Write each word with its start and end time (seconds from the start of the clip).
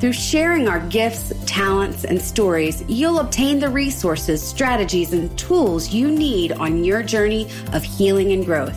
Through 0.00 0.14
sharing 0.14 0.66
our 0.66 0.80
gifts, 0.88 1.30
talents, 1.44 2.06
and 2.06 2.22
stories, 2.22 2.82
you'll 2.88 3.18
obtain 3.18 3.58
the 3.58 3.68
resources, 3.68 4.42
strategies, 4.42 5.12
and 5.12 5.38
tools 5.38 5.92
you 5.92 6.10
need 6.10 6.52
on 6.52 6.84
your 6.84 7.02
journey 7.02 7.50
of 7.74 7.82
healing 7.82 8.32
and 8.32 8.42
growth. 8.42 8.74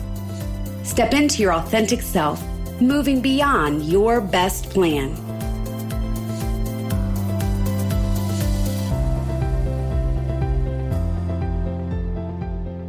Step 0.86 1.14
into 1.14 1.40
your 1.40 1.54
authentic 1.54 2.02
self, 2.02 2.44
moving 2.78 3.22
beyond 3.22 3.86
your 3.86 4.20
best 4.20 4.68
plan. 4.68 5.14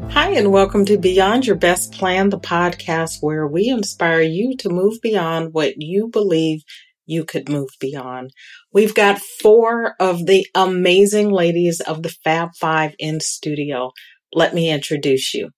Hi, 0.09 0.31
and 0.31 0.51
welcome 0.51 0.83
to 0.83 0.97
Beyond 0.97 1.47
Your 1.47 1.55
Best 1.55 1.93
Plan, 1.93 2.31
the 2.31 2.39
podcast 2.39 3.19
where 3.21 3.47
we 3.47 3.69
inspire 3.69 4.19
you 4.19 4.57
to 4.57 4.67
move 4.67 5.01
beyond 5.01 5.53
what 5.53 5.81
you 5.81 6.09
believe 6.09 6.65
you 7.05 7.25
could 7.25 7.49
move 7.49 7.69
beyond. 7.79 8.31
We've 8.71 8.95
got 8.95 9.19
four 9.19 9.95
of 9.99 10.25
the 10.25 10.47
amazing 10.55 11.29
ladies 11.29 11.81
of 11.81 12.03
the 12.03 12.15
Fab 12.23 12.49
Five 12.59 12.95
in 12.99 13.19
studio. 13.19 13.91
Let 14.33 14.53
me 14.53 14.69
introduce 14.69 15.33
you. 15.33 15.49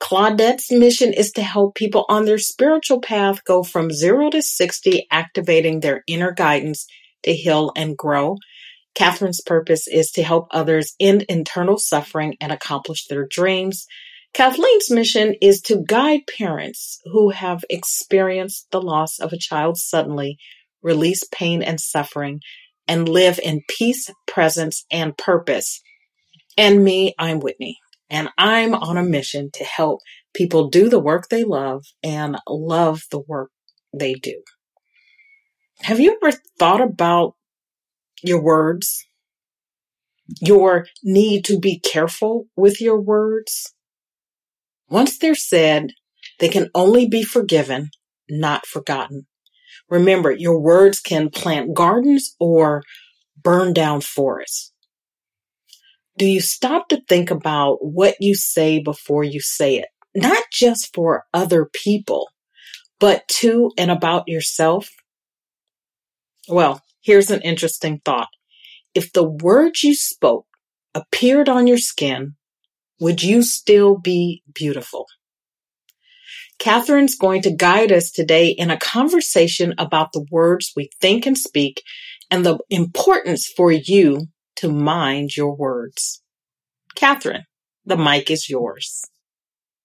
Claudette's 0.00 0.70
mission 0.70 1.12
is 1.12 1.32
to 1.32 1.42
help 1.42 1.74
people 1.74 2.04
on 2.08 2.24
their 2.24 2.38
spiritual 2.38 3.00
path 3.00 3.42
go 3.44 3.62
from 3.62 3.90
zero 3.90 4.30
to 4.30 4.40
60, 4.40 5.06
activating 5.10 5.80
their 5.80 6.02
inner 6.06 6.32
guidance 6.32 6.86
to 7.24 7.34
heal 7.34 7.72
and 7.76 7.96
grow. 7.96 8.36
Catherine's 8.94 9.40
purpose 9.40 9.86
is 9.88 10.10
to 10.12 10.22
help 10.22 10.48
others 10.50 10.94
end 11.00 11.22
internal 11.28 11.78
suffering 11.78 12.36
and 12.40 12.52
accomplish 12.52 13.06
their 13.06 13.26
dreams. 13.26 13.86
Kathleen's 14.34 14.90
mission 14.90 15.34
is 15.40 15.60
to 15.62 15.84
guide 15.86 16.20
parents 16.38 17.00
who 17.06 17.30
have 17.30 17.64
experienced 17.70 18.66
the 18.70 18.80
loss 18.80 19.18
of 19.18 19.32
a 19.32 19.38
child 19.38 19.78
suddenly, 19.78 20.38
release 20.82 21.22
pain 21.32 21.62
and 21.62 21.80
suffering, 21.80 22.40
and 22.86 23.08
live 23.08 23.38
in 23.42 23.62
peace, 23.68 24.10
presence, 24.26 24.84
and 24.90 25.16
purpose. 25.16 25.82
And 26.56 26.82
me, 26.82 27.14
I'm 27.18 27.40
Whitney, 27.40 27.78
and 28.10 28.28
I'm 28.38 28.74
on 28.74 28.96
a 28.96 29.02
mission 29.02 29.50
to 29.54 29.64
help 29.64 30.00
people 30.34 30.68
do 30.68 30.88
the 30.88 31.00
work 31.00 31.28
they 31.28 31.44
love 31.44 31.84
and 32.02 32.38
love 32.48 33.02
the 33.10 33.20
work 33.20 33.50
they 33.92 34.14
do. 34.14 34.42
Have 35.82 36.00
you 36.00 36.18
ever 36.20 36.36
thought 36.58 36.80
about 36.80 37.34
your 38.22 38.42
words, 38.42 39.06
your 40.40 40.86
need 41.02 41.44
to 41.46 41.58
be 41.58 41.78
careful 41.78 42.48
with 42.56 42.80
your 42.80 43.00
words. 43.00 43.74
Once 44.88 45.18
they're 45.18 45.34
said, 45.34 45.92
they 46.38 46.48
can 46.48 46.70
only 46.74 47.06
be 47.06 47.22
forgiven, 47.22 47.90
not 48.28 48.66
forgotten. 48.66 49.26
Remember, 49.90 50.30
your 50.30 50.58
words 50.58 51.00
can 51.00 51.30
plant 51.30 51.74
gardens 51.74 52.34
or 52.38 52.82
burn 53.42 53.72
down 53.72 54.00
forests. 54.00 54.72
Do 56.16 56.26
you 56.26 56.40
stop 56.40 56.88
to 56.88 57.00
think 57.08 57.30
about 57.30 57.78
what 57.80 58.16
you 58.20 58.34
say 58.34 58.80
before 58.80 59.24
you 59.24 59.40
say 59.40 59.76
it? 59.76 59.88
Not 60.14 60.42
just 60.52 60.94
for 60.94 61.24
other 61.32 61.70
people, 61.72 62.28
but 62.98 63.26
to 63.28 63.70
and 63.78 63.90
about 63.90 64.24
yourself? 64.26 64.88
Well, 66.48 66.82
Here's 67.08 67.30
an 67.30 67.40
interesting 67.40 68.02
thought. 68.04 68.28
If 68.94 69.14
the 69.14 69.26
words 69.26 69.82
you 69.82 69.94
spoke 69.94 70.46
appeared 70.94 71.48
on 71.48 71.66
your 71.66 71.78
skin, 71.78 72.34
would 73.00 73.22
you 73.22 73.42
still 73.42 73.96
be 73.96 74.42
beautiful? 74.52 75.06
Catherine's 76.58 77.14
going 77.14 77.42
to 77.42 77.54
guide 77.54 77.92
us 77.92 78.10
today 78.10 78.48
in 78.48 78.70
a 78.70 78.78
conversation 78.78 79.74
about 79.78 80.12
the 80.12 80.26
words 80.30 80.72
we 80.74 80.90
think 81.00 81.24
and 81.24 81.38
speak 81.38 81.82
and 82.30 82.44
the 82.44 82.58
importance 82.68 83.46
for 83.46 83.70
you 83.70 84.26
to 84.56 84.68
mind 84.70 85.36
your 85.36 85.54
words. 85.54 86.22
Catherine, 86.96 87.44
the 87.86 87.96
mic 87.96 88.30
is 88.30 88.48
yours. 88.48 89.04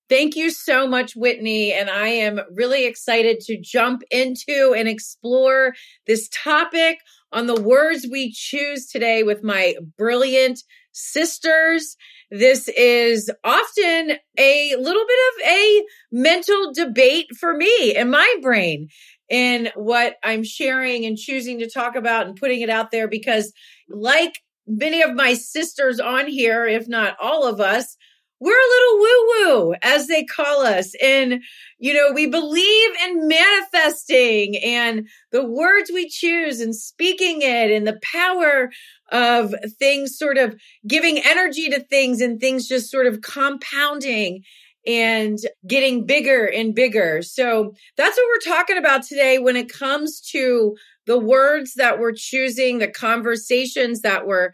Thank 0.10 0.36
you 0.36 0.50
so 0.50 0.88
much, 0.88 1.16
Whitney. 1.16 1.74
And 1.74 1.90
I 1.90 2.08
am 2.08 2.40
really 2.54 2.86
excited 2.86 3.40
to 3.42 3.60
jump 3.60 4.02
into 4.12 4.74
and 4.76 4.88
explore 4.88 5.74
this 6.06 6.28
topic 6.32 7.00
on 7.32 7.48
the 7.48 7.60
words 7.60 8.08
we 8.12 8.32
choose 8.32 8.88
today 8.88 9.24
with 9.24 9.44
my 9.44 9.76
brilliant 9.98 10.62
sisters. 10.94 11.98
This 12.32 12.68
is 12.70 13.30
often 13.44 14.12
a 14.38 14.76
little 14.78 15.06
bit 15.08 15.20
of 15.30 15.48
a 15.50 15.84
mental 16.12 16.74
debate 16.74 17.28
for 17.40 17.56
me 17.56 17.96
in 17.96 18.10
my 18.10 18.36
brain 18.42 18.88
in 19.30 19.70
what 19.76 20.16
I'm 20.24 20.44
sharing 20.44 21.06
and 21.06 21.18
choosing 21.18 21.60
to 21.60 21.70
talk 21.70 21.96
about 21.96 22.28
and 22.28 22.36
putting 22.36 22.62
it 22.62 22.70
out 22.70 22.92
there 22.92 23.08
because 23.08 23.52
like 23.90 24.40
many 24.68 25.02
of 25.02 25.14
my 25.14 25.34
sisters 25.34 26.00
on 26.00 26.28
here, 26.28 26.66
if 26.66 26.88
not 26.88 27.18
all 27.22 27.46
of 27.46 27.60
us, 27.60 27.98
we're 28.44 28.52
a 28.52 28.74
little 28.76 29.00
woo 29.00 29.28
woo, 29.30 29.76
as 29.82 30.08
they 30.08 30.26
call 30.26 30.64
us. 30.64 30.94
And, 31.02 31.42
you 31.80 31.94
know, 31.94 32.12
we 32.14 32.28
believe 32.28 32.90
in 33.06 33.30
manifesting 33.30 34.58
and 34.58 35.08
the 35.32 35.46
words 35.46 35.90
we 35.94 36.10
choose 36.10 36.60
and 36.60 36.76
speaking 36.76 37.42
it 37.42 37.72
and 37.72 37.88
the 37.88 38.02
power 38.04 38.70
of 39.14 39.56
things 39.80 40.18
sort 40.18 40.38
of 40.38 40.60
giving 40.86 41.20
energy 41.20 41.70
to 41.70 41.80
things 41.80 42.20
and 42.20 42.42
things 42.42 42.68
just 42.68 42.92
sort 42.92 43.08
of 43.08 43.22
compounding 43.22 44.44
and 44.86 45.38
getting 45.66 46.06
bigger 46.06 46.46
and 46.46 46.76
bigger. 46.76 47.22
So 47.22 47.74
that's 47.96 48.18
what 48.18 48.28
we're 48.28 48.54
talking 48.54 48.78
about 48.78 49.04
today 49.04 49.40
when 49.40 49.56
it 49.56 49.72
comes 49.72 50.20
to 50.32 50.76
the 51.06 51.18
words 51.18 51.76
that 51.76 51.98
we're 51.98 52.14
choosing, 52.14 52.80
the 52.80 52.90
conversations 52.90 54.02
that 54.02 54.28
we're 54.28 54.52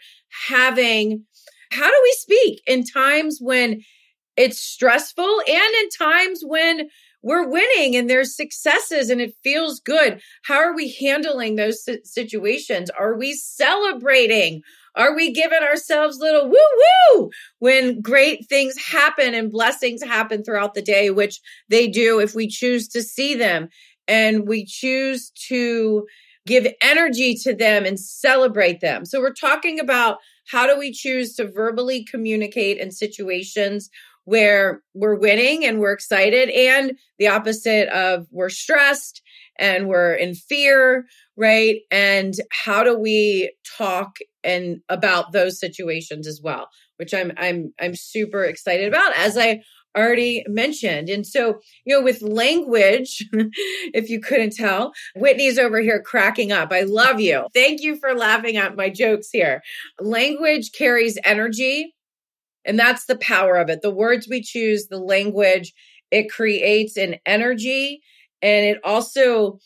having 0.47 1.25
how 1.71 1.87
do 1.87 1.99
we 2.03 2.15
speak 2.19 2.61
in 2.67 2.83
times 2.83 3.39
when 3.41 3.81
it's 4.37 4.59
stressful 4.59 5.41
and 5.47 5.73
in 5.81 5.89
times 5.97 6.41
when 6.43 6.89
we're 7.21 7.49
winning 7.49 7.95
and 7.95 8.09
there's 8.09 8.35
successes 8.35 9.09
and 9.09 9.21
it 9.21 9.35
feels 9.43 9.79
good? 9.79 10.21
How 10.43 10.57
are 10.57 10.75
we 10.75 10.91
handling 10.93 11.55
those 11.55 11.87
situations? 12.03 12.89
Are 12.89 13.17
we 13.17 13.33
celebrating? 13.33 14.61
Are 14.95 15.15
we 15.15 15.31
giving 15.31 15.61
ourselves 15.61 16.17
little 16.17 16.49
woo 16.49 16.57
woo 17.13 17.29
when 17.59 18.01
great 18.01 18.47
things 18.47 18.75
happen 18.77 19.33
and 19.33 19.51
blessings 19.51 20.03
happen 20.03 20.43
throughout 20.43 20.73
the 20.73 20.81
day, 20.81 21.09
which 21.09 21.39
they 21.69 21.87
do 21.87 22.19
if 22.19 22.33
we 22.33 22.47
choose 22.47 22.87
to 22.89 23.03
see 23.03 23.35
them 23.35 23.69
and 24.07 24.47
we 24.47 24.65
choose 24.65 25.29
to 25.47 26.05
give 26.47 26.67
energy 26.81 27.35
to 27.35 27.53
them 27.53 27.85
and 27.85 27.99
celebrate 27.99 28.81
them. 28.81 29.05
So 29.05 29.19
we're 29.19 29.33
talking 29.33 29.79
about 29.79 30.17
how 30.49 30.67
do 30.67 30.77
we 30.77 30.91
choose 30.91 31.35
to 31.35 31.49
verbally 31.49 32.03
communicate 32.03 32.77
in 32.77 32.91
situations 32.91 33.89
where 34.25 34.81
we're 34.93 35.17
winning 35.17 35.65
and 35.65 35.79
we're 35.79 35.91
excited 35.91 36.49
and 36.49 36.93
the 37.17 37.27
opposite 37.27 37.87
of 37.89 38.27
we're 38.31 38.49
stressed 38.49 39.21
and 39.57 39.87
we're 39.87 40.13
in 40.13 40.35
fear, 40.35 41.05
right? 41.35 41.81
And 41.91 42.33
how 42.51 42.83
do 42.83 42.97
we 42.97 43.53
talk 43.77 44.17
and 44.43 44.81
about 44.87 45.31
those 45.31 45.59
situations 45.59 46.27
as 46.27 46.39
well, 46.43 46.69
which 46.97 47.13
I'm 47.13 47.31
I'm 47.37 47.73
I'm 47.79 47.95
super 47.95 48.43
excited 48.43 48.87
about 48.87 49.15
as 49.17 49.37
I 49.37 49.61
already 49.97 50.43
mentioned. 50.47 51.09
And 51.09 51.25
so, 51.25 51.59
you 51.85 51.95
know, 51.95 52.03
with 52.03 52.21
language, 52.21 53.27
if 53.93 54.09
you 54.09 54.19
couldn't 54.21 54.55
tell, 54.55 54.93
Whitney's 55.15 55.57
over 55.57 55.79
here 55.79 56.01
cracking 56.01 56.51
up. 56.51 56.71
I 56.71 56.81
love 56.81 57.19
you. 57.19 57.47
Thank 57.53 57.81
you 57.81 57.95
for 57.97 58.13
laughing 58.13 58.57
at 58.57 58.75
my 58.75 58.89
jokes 58.89 59.29
here. 59.31 59.61
Language 59.99 60.71
carries 60.71 61.17
energy, 61.23 61.95
and 62.65 62.77
that's 62.77 63.05
the 63.05 63.17
power 63.17 63.55
of 63.55 63.69
it. 63.69 63.81
The 63.81 63.93
words 63.93 64.27
we 64.29 64.41
choose, 64.41 64.87
the 64.87 64.99
language, 64.99 65.73
it 66.11 66.31
creates 66.31 66.97
an 66.97 67.15
energy 67.25 68.01
and 68.41 68.65
it 68.65 68.79
also 68.83 69.59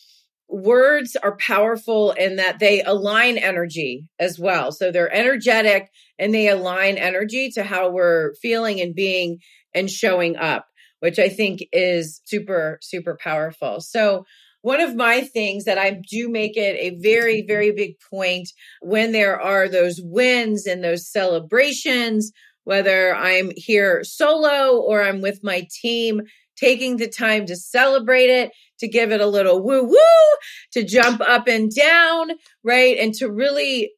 words 0.49 1.15
are 1.15 1.37
powerful 1.37 2.11
in 2.11 2.35
that 2.35 2.59
they 2.59 2.83
align 2.83 3.37
energy 3.37 4.07
as 4.19 4.37
well. 4.37 4.71
So 4.71 4.91
they're 4.91 5.13
energetic 5.13 5.89
and 6.19 6.33
they 6.33 6.47
align 6.47 6.97
energy 6.97 7.49
to 7.51 7.63
how 7.63 7.89
we're 7.89 8.35
feeling 8.35 8.79
and 8.79 8.93
being 8.93 9.39
and 9.73 9.89
showing 9.89 10.35
up, 10.37 10.67
which 10.99 11.19
I 11.19 11.29
think 11.29 11.65
is 11.71 12.21
super, 12.25 12.79
super 12.81 13.17
powerful. 13.21 13.81
So 13.81 14.25
one 14.61 14.79
of 14.79 14.95
my 14.95 15.21
things 15.21 15.65
that 15.65 15.77
I 15.77 15.91
do 16.09 16.29
make 16.29 16.55
it 16.55 16.77
a 16.79 16.97
very, 17.01 17.43
very 17.45 17.71
big 17.71 17.95
point 18.09 18.49
when 18.81 19.11
there 19.11 19.39
are 19.39 19.67
those 19.67 19.99
wins 20.01 20.65
and 20.65 20.81
those 20.81 21.11
celebrations, 21.11 22.31
whether 22.63 23.13
I'm 23.13 23.51
here 23.57 24.03
solo 24.05 24.79
or 24.79 25.03
I'm 25.03 25.19
with 25.19 25.43
my 25.43 25.67
team, 25.81 26.21
taking 26.55 26.95
the 26.95 27.09
time 27.09 27.45
to 27.47 27.57
celebrate 27.57 28.29
it, 28.29 28.51
to 28.79 28.87
give 28.87 29.11
it 29.11 29.19
a 29.19 29.27
little 29.27 29.61
woo 29.61 29.83
woo, 29.83 30.37
to 30.71 30.83
jump 30.85 31.19
up 31.19 31.47
and 31.47 31.69
down, 31.73 32.31
right? 32.63 32.97
And 32.97 33.13
to 33.15 33.29
really 33.29 33.91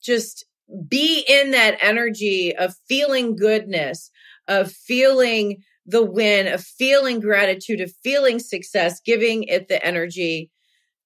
just 0.00 0.44
be 0.88 1.24
in 1.28 1.50
that 1.50 1.78
energy 1.80 2.54
of 2.56 2.76
feeling 2.88 3.34
goodness, 3.34 4.10
of 4.48 4.72
feeling 4.72 5.62
the 5.86 6.04
win, 6.04 6.48
of 6.48 6.62
feeling 6.62 7.20
gratitude, 7.20 7.80
of 7.80 7.92
feeling 8.02 8.38
success, 8.38 9.00
giving 9.00 9.44
it 9.44 9.68
the 9.68 9.84
energy 9.84 10.50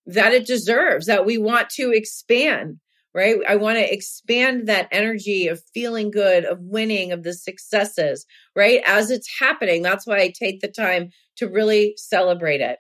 that 0.07 0.33
it 0.33 0.47
deserves, 0.47 1.07
that 1.07 1.27
we 1.27 1.39
want 1.39 1.69
to 1.71 1.93
expand, 1.93 2.79
right? 3.15 3.37
I 3.47 3.57
want 3.57 3.79
to 3.79 3.93
expand 3.93 4.67
that 4.69 4.89
energy 4.91 5.49
of 5.49 5.63
feeling 5.75 6.11
good, 6.11 6.45
of 6.45 6.59
winning, 6.61 7.13
of 7.13 7.23
the 7.23 7.35
successes, 7.35 8.25
right? 8.57 8.81
As 8.87 9.11
it's 9.11 9.39
happening. 9.39 9.83
That's 9.83 10.07
why 10.07 10.19
I 10.19 10.33
take 10.37 10.61
the 10.61 10.69
time 10.69 11.11
to 11.37 11.49
really 11.49 11.95
celebrate 11.97 12.61
it. 12.61 12.79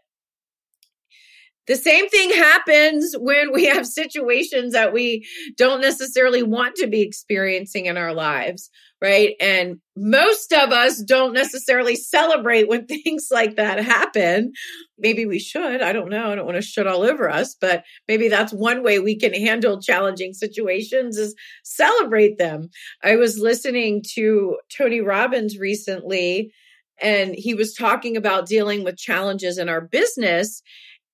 The 1.70 1.76
same 1.76 2.08
thing 2.08 2.31
happens 2.31 3.14
when 3.17 3.52
we 3.52 3.67
have 3.67 3.87
situations 3.87 4.72
that 4.72 4.93
we 4.93 5.25
don't 5.56 5.81
necessarily 5.81 6.43
want 6.43 6.75
to 6.78 6.88
be 6.88 7.00
experiencing 7.00 7.87
in 7.87 7.96
our 7.96 8.12
lives, 8.12 8.70
right? 9.00 9.34
And 9.38 9.76
most 9.96 10.52
of 10.52 10.72
us 10.72 11.00
don't 11.00 11.32
necessarily 11.32 11.94
celebrate 11.94 12.69
when 12.69 12.87
things 12.88 13.28
like 13.31 13.55
that 13.55 13.84
happen. 13.84 14.50
Maybe 14.99 15.26
we 15.26 15.38
should. 15.38 15.81
I 15.81 15.93
don't 15.93 16.11
know. 16.11 16.32
I 16.32 16.34
don't 16.34 16.44
want 16.44 16.56
to 16.56 16.62
shut 16.62 16.88
all 16.88 17.02
over 17.05 17.31
us, 17.31 17.55
but 17.61 17.84
maybe 18.08 18.26
that's 18.26 18.52
one 18.52 18.82
way 18.82 18.99
we 18.99 19.16
can 19.16 19.32
handle 19.32 19.81
challenging 19.81 20.32
situations 20.32 21.19
is 21.19 21.37
celebrate 21.62 22.37
them. 22.37 22.70
I 23.05 23.14
was 23.14 23.38
listening 23.38 24.02
to 24.14 24.56
Tony 24.76 25.02
Robbins 25.02 25.56
recently 25.56 26.52
and 27.00 27.34
he 27.34 27.55
was 27.55 27.75
talking 27.75 28.16
about 28.16 28.46
dealing 28.46 28.82
with 28.82 28.96
challenges 28.96 29.56
in 29.56 29.69
our 29.69 29.81
business 29.81 30.62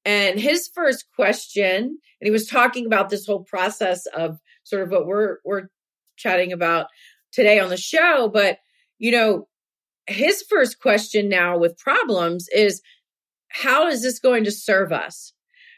and 0.06 0.38
his 0.38 0.70
first 0.72 1.04
question, 1.14 1.82
and 1.82 2.26
he 2.26 2.30
was 2.30 2.46
talking 2.46 2.86
about 2.86 3.10
this 3.10 3.26
whole 3.26 3.42
process 3.42 4.06
of 4.06 4.38
sort 4.62 4.82
of 4.82 4.90
what 4.90 5.06
we're 5.06 5.38
we're 5.44 5.68
chatting 6.16 6.52
about 6.52 6.86
today 7.32 7.58
on 7.58 7.68
the 7.68 7.76
show, 7.76 8.30
but 8.32 8.58
you 8.98 9.10
know, 9.10 9.48
his 10.06 10.42
first 10.48 10.80
question 10.80 11.28
now 11.28 11.58
with 11.58 11.76
problems 11.76 12.46
is 12.54 12.80
how 13.48 13.88
is 13.88 14.02
this 14.02 14.18
going 14.18 14.44
to 14.44 14.52
serve 14.52 14.92
us? 14.92 15.32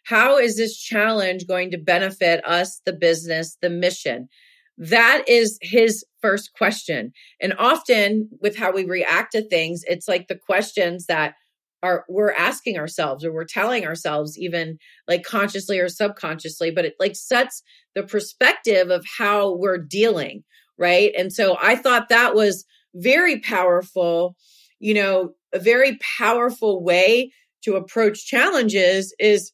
How 0.04 0.38
is 0.38 0.56
this 0.56 0.78
challenge 0.78 1.46
going 1.46 1.70
to 1.70 1.78
benefit 1.78 2.46
us, 2.46 2.80
the 2.84 2.92
business, 2.92 3.56
the 3.60 3.70
mission? 3.70 4.28
That 4.76 5.24
is 5.26 5.58
his 5.60 6.04
first 6.20 6.52
question. 6.52 7.12
And 7.40 7.54
often 7.58 8.28
with 8.40 8.56
how 8.56 8.72
we 8.72 8.84
react 8.84 9.32
to 9.32 9.42
things, 9.42 9.82
it's 9.88 10.06
like 10.06 10.28
the 10.28 10.38
questions 10.38 11.06
that 11.06 11.34
are 11.82 12.04
we're 12.08 12.32
asking 12.32 12.78
ourselves 12.78 13.24
or 13.24 13.32
we're 13.32 13.44
telling 13.44 13.86
ourselves 13.86 14.38
even 14.38 14.78
like 15.06 15.22
consciously 15.22 15.78
or 15.78 15.88
subconsciously 15.88 16.70
but 16.70 16.84
it 16.84 16.94
like 16.98 17.14
sets 17.14 17.62
the 17.94 18.02
perspective 18.02 18.90
of 18.90 19.04
how 19.18 19.54
we're 19.54 19.78
dealing 19.78 20.42
right? 20.78 21.12
And 21.16 21.32
so 21.32 21.56
i 21.60 21.74
thought 21.74 22.08
that 22.08 22.34
was 22.34 22.64
very 22.94 23.40
powerful 23.40 24.36
you 24.78 24.94
know 24.94 25.34
a 25.52 25.58
very 25.58 25.98
powerful 26.18 26.82
way 26.82 27.32
to 27.64 27.76
approach 27.76 28.26
challenges 28.26 29.14
is 29.18 29.52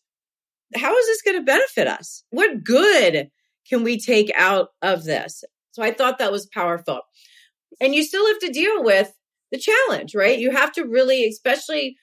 how 0.75 0.97
is 0.97 1.07
this 1.07 1.23
going 1.23 1.39
to 1.39 1.45
benefit 1.45 1.87
us? 1.87 2.25
What 2.31 2.65
good 2.65 3.29
can 3.69 3.85
we 3.85 4.01
take 4.01 4.31
out 4.35 4.69
of 4.83 5.05
this? 5.05 5.45
So 5.73 5.83
i 5.83 5.93
thought 5.93 6.19
that 6.19 6.33
was 6.33 6.47
powerful. 6.47 7.01
And 7.81 7.95
you 7.95 8.05
still 8.05 8.27
have 8.27 8.39
to 8.41 8.53
deal 8.53 8.85
with 8.85 9.13
the 9.51 9.59
challenge 9.59 10.15
right? 10.15 10.39
You 10.39 10.51
have 10.51 10.73
to 10.73 10.85
really 10.85 11.27
especially 11.27 11.97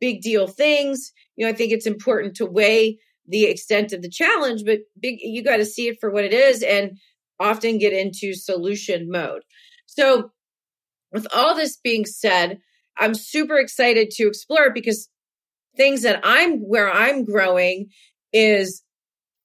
big 0.00 0.20
deal 0.22 0.46
things. 0.46 1.12
You 1.36 1.46
know, 1.46 1.52
I 1.52 1.54
think 1.54 1.72
it's 1.72 1.86
important 1.86 2.36
to 2.36 2.46
weigh 2.46 2.98
the 3.26 3.44
extent 3.44 3.92
of 3.92 4.02
the 4.02 4.10
challenge, 4.10 4.62
but 4.64 4.80
big, 5.00 5.18
you 5.20 5.42
got 5.42 5.56
to 5.56 5.64
see 5.64 5.88
it 5.88 5.98
for 6.00 6.10
what 6.10 6.24
it 6.24 6.32
is 6.32 6.62
and 6.62 6.98
often 7.40 7.78
get 7.78 7.92
into 7.92 8.34
solution 8.34 9.10
mode. 9.10 9.42
So, 9.86 10.30
with 11.12 11.26
all 11.34 11.54
this 11.54 11.76
being 11.76 12.04
said, 12.04 12.58
I'm 12.98 13.14
super 13.14 13.58
excited 13.58 14.10
to 14.12 14.26
explore 14.26 14.70
because 14.72 15.08
things 15.76 16.02
that 16.02 16.20
I'm 16.24 16.60
where 16.60 16.90
I'm 16.90 17.24
growing 17.24 17.88
is 18.32 18.82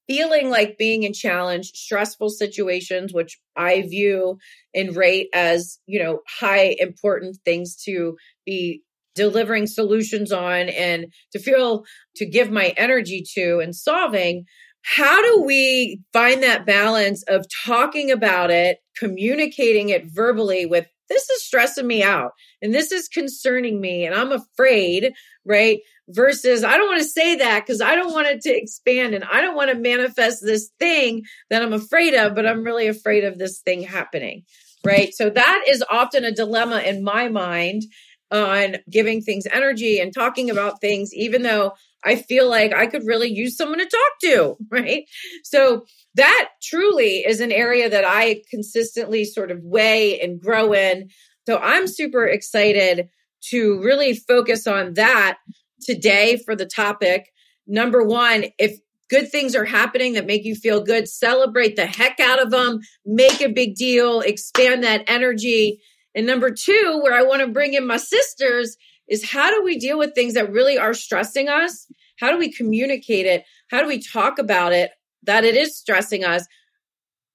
feeling 0.08 0.50
like 0.50 0.78
being 0.78 1.04
in 1.04 1.14
challenge, 1.14 1.72
stressful 1.74 2.30
situations, 2.30 3.14
which 3.14 3.40
I 3.56 3.84
view 3.84 4.38
and 4.74 4.96
rate 4.96 5.30
as, 5.34 5.80
you 5.86 6.04
know, 6.04 6.20
high 6.28 6.76
important 6.80 7.38
things 7.46 7.76
to 7.86 8.18
be 8.46 8.82
delivering 9.16 9.68
solutions 9.68 10.32
on 10.32 10.70
and 10.70 11.08
to 11.32 11.40
feel 11.40 11.84
to 12.16 12.26
give 12.26 12.52
my 12.52 12.74
energy 12.78 13.24
to 13.36 13.60
and 13.60 13.76
solving 13.76 14.46
how 14.84 15.22
do 15.22 15.44
we 15.44 16.02
find 16.12 16.42
that 16.42 16.66
balance 16.66 17.24
of 17.24 17.46
talking 17.66 18.12
about 18.12 18.50
it 18.50 18.78
communicating 18.98 19.90
it 19.90 20.06
verbally 20.06 20.66
with 20.66 20.88
this 21.10 21.30
is 21.30 21.46
stressing 21.46 21.86
me 21.86 22.02
out 22.02 22.32
and 22.62 22.74
this 22.74 22.92
is 22.92 23.08
concerning 23.08 23.82
me 23.82 24.06
and 24.06 24.16
i'm 24.16 24.32
afraid 24.32 25.14
right 25.46 25.80
versus 26.10 26.64
i 26.64 26.78
don't 26.78 26.88
want 26.88 27.02
to 27.02 27.08
say 27.08 27.36
that 27.36 27.64
because 27.66 27.82
i 27.82 27.96
don't 27.96 28.14
want 28.14 28.28
it 28.28 28.42
to 28.42 28.50
expand 28.50 29.14
and 29.14 29.24
i 29.26 29.42
don't 29.42 29.56
want 29.56 29.70
to 29.70 29.78
manifest 29.78 30.42
this 30.42 30.72
thing 30.80 31.22
that 31.50 31.62
i'm 31.62 31.74
afraid 31.74 32.14
of 32.14 32.34
but 32.34 32.46
i'm 32.46 32.64
really 32.64 32.88
afraid 32.88 33.24
of 33.24 33.38
this 33.38 33.60
thing 33.60 33.82
happening 33.82 34.44
right? 34.84 35.14
So 35.14 35.30
that 35.30 35.66
is 35.68 35.84
often 35.90 36.24
a 36.24 36.32
dilemma 36.32 36.80
in 36.80 37.04
my 37.04 37.28
mind 37.28 37.84
on 38.32 38.78
giving 38.90 39.22
things 39.22 39.46
energy 39.52 40.00
and 40.00 40.14
talking 40.14 40.50
about 40.50 40.80
things, 40.82 41.14
even 41.14 41.44
though 41.44 41.74
I 42.04 42.16
feel 42.16 42.50
like 42.50 42.74
I 42.74 42.88
could 42.88 43.06
really 43.06 43.30
use 43.30 43.58
someone 43.58 43.80
to 43.80 43.86
talk 43.86 44.20
to, 44.22 44.58
right? 44.72 45.06
So 45.44 45.86
that 46.16 46.50
truly 46.62 47.20
is 47.20 47.40
an 47.40 47.52
area 47.52 47.90
that 47.90 48.06
I 48.06 48.42
consistently 48.50 49.26
sort 49.26 49.52
of 49.52 49.64
weigh 49.64 50.20
and 50.20 50.42
grow 50.42 50.74
in. 50.74 51.10
So 51.48 51.58
I'm 51.58 51.88
super 51.88 52.26
excited 52.26 53.10
to 53.50 53.82
really 53.82 54.16
focus 54.16 54.68
on 54.68 54.94
that 54.94 55.38
today 55.82 56.38
for 56.38 56.56
the 56.56 56.66
topic. 56.66 57.32
Number 57.68 58.04
one, 58.04 58.46
if 58.60 58.80
good 59.10 59.30
things 59.32 59.56
are 59.56 59.66
happening 59.66 60.14
that 60.14 60.26
make 60.26 60.46
you 60.46 60.56
feel 60.56 60.82
good, 60.82 61.08
celebrate 61.08 61.76
the 61.76 61.86
heck 61.86 62.20
out 62.20 62.42
of 62.42 62.52
them, 62.52 62.80
make 63.06 63.42
a 63.42 63.52
big 63.52 63.76
deal, 63.76 64.22
expand 64.22 64.84
that 64.84 65.04
energy 65.08 65.82
and 66.16 66.28
number 66.28 66.52
two, 66.52 67.00
where 67.04 67.14
I 67.14 67.24
want 67.24 67.42
to 67.42 67.48
bring 67.48 67.74
in 67.74 67.88
my 67.88 67.98
sisters 67.98 68.78
is 69.08 69.30
how 69.30 69.50
do 69.52 69.64
we 69.64 69.78
deal 69.78 69.98
with 69.98 70.14
things 70.14 70.34
that 70.34 70.52
really 70.52 70.78
are 70.78 70.94
stressing 70.94 71.50
us? 71.50 71.88
How 72.20 72.32
do 72.32 72.38
we 72.38 72.52
communicate 72.52 73.26
it? 73.26 73.44
How 73.70 73.82
do 73.82 73.88
we 73.88 74.02
talk 74.02 74.40
about 74.40 74.74
it 74.74 74.92
that 75.24 75.44
it 75.44 75.56
is 75.56 75.78
stressing 75.78 76.24
us, 76.24 76.46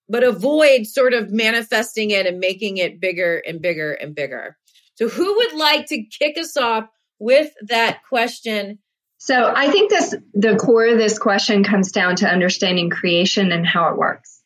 but 0.08 0.22
avoid 0.22 0.86
sort 0.86 1.12
of 1.12 1.30
manifesting 1.30 2.10
it 2.10 2.26
and 2.26 2.38
making 2.38 2.76
it 2.76 3.00
bigger 3.00 3.42
and 3.46 3.60
bigger 3.60 3.92
and 3.92 4.14
bigger? 4.14 4.56
So, 4.94 5.08
who 5.08 5.36
would 5.36 5.54
like 5.54 5.86
to 5.86 6.04
kick 6.04 6.38
us 6.38 6.56
off 6.56 6.88
with 7.18 7.52
that 7.68 8.00
question? 8.08 8.78
So, 9.18 9.52
I 9.54 9.70
think 9.70 9.90
this 9.90 10.14
the 10.34 10.56
core 10.56 10.86
of 10.86 10.98
this 10.98 11.18
question 11.18 11.64
comes 11.64 11.92
down 11.92 12.16
to 12.16 12.28
understanding 12.28 12.90
creation 12.90 13.52
and 13.52 13.66
how 13.66 13.90
it 13.90 13.98
works. 13.98 14.42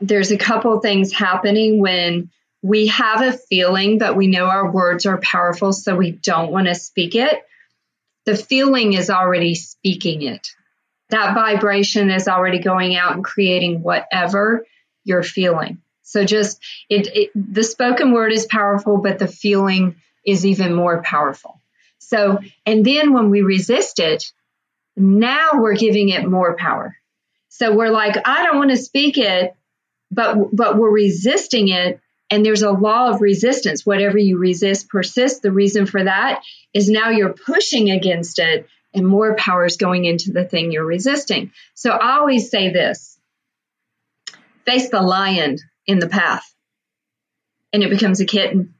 There's 0.00 0.32
a 0.32 0.38
couple 0.38 0.80
things 0.80 1.12
happening 1.12 1.80
when 1.80 2.30
we 2.62 2.86
have 2.86 3.20
a 3.20 3.32
feeling, 3.32 3.98
but 3.98 4.16
we 4.16 4.28
know 4.28 4.46
our 4.46 4.70
words 4.70 5.04
are 5.04 5.18
powerful, 5.18 5.72
so 5.72 5.96
we 5.96 6.12
don't 6.12 6.52
want 6.52 6.68
to 6.68 6.74
speak 6.76 7.16
it. 7.16 7.42
The 8.24 8.36
feeling 8.36 8.92
is 8.92 9.10
already 9.10 9.56
speaking 9.56 10.22
it. 10.22 10.48
That 11.10 11.34
vibration 11.34 12.10
is 12.10 12.28
already 12.28 12.60
going 12.60 12.94
out 12.94 13.14
and 13.14 13.24
creating 13.24 13.82
whatever 13.82 14.64
you're 15.04 15.24
feeling. 15.24 15.82
So 16.02 16.24
just 16.24 16.60
it, 16.88 17.08
it 17.14 17.30
the 17.34 17.64
spoken 17.64 18.12
word 18.12 18.32
is 18.32 18.46
powerful, 18.46 18.98
but 18.98 19.18
the 19.18 19.26
feeling 19.26 19.96
is 20.24 20.46
even 20.46 20.72
more 20.72 21.02
powerful. 21.02 21.60
So, 21.98 22.38
and 22.64 22.84
then 22.84 23.12
when 23.12 23.30
we 23.30 23.42
resist 23.42 23.98
it, 23.98 24.32
now 24.96 25.50
we're 25.54 25.76
giving 25.76 26.10
it 26.10 26.28
more 26.28 26.56
power. 26.56 26.96
So 27.48 27.74
we're 27.74 27.90
like, 27.90 28.16
I 28.24 28.44
don't 28.44 28.58
want 28.58 28.70
to 28.70 28.76
speak 28.76 29.18
it, 29.18 29.54
but 30.10 30.54
but 30.54 30.76
we're 30.76 30.90
resisting 30.90 31.68
it 31.68 32.00
and 32.32 32.46
there's 32.46 32.62
a 32.62 32.70
law 32.70 33.10
of 33.10 33.20
resistance. 33.20 33.84
Whatever 33.84 34.16
you 34.16 34.38
resist 34.38 34.88
persists. 34.88 35.40
The 35.40 35.52
reason 35.52 35.84
for 35.84 36.02
that 36.02 36.42
is 36.72 36.88
now 36.88 37.10
you're 37.10 37.34
pushing 37.34 37.90
against 37.90 38.38
it 38.38 38.66
and 38.94 39.06
more 39.06 39.36
power 39.36 39.66
is 39.66 39.76
going 39.76 40.06
into 40.06 40.32
the 40.32 40.46
thing 40.46 40.72
you're 40.72 40.82
resisting. 40.82 41.52
So 41.74 41.90
I 41.90 42.16
always 42.16 42.50
say 42.50 42.72
this 42.72 43.18
face 44.64 44.88
the 44.88 45.02
lion 45.02 45.58
in 45.86 45.98
the 45.98 46.08
path 46.08 46.54
and 47.70 47.82
it 47.82 47.90
becomes 47.90 48.20
a 48.20 48.24
kitten, 48.24 48.72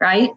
right? 0.00 0.30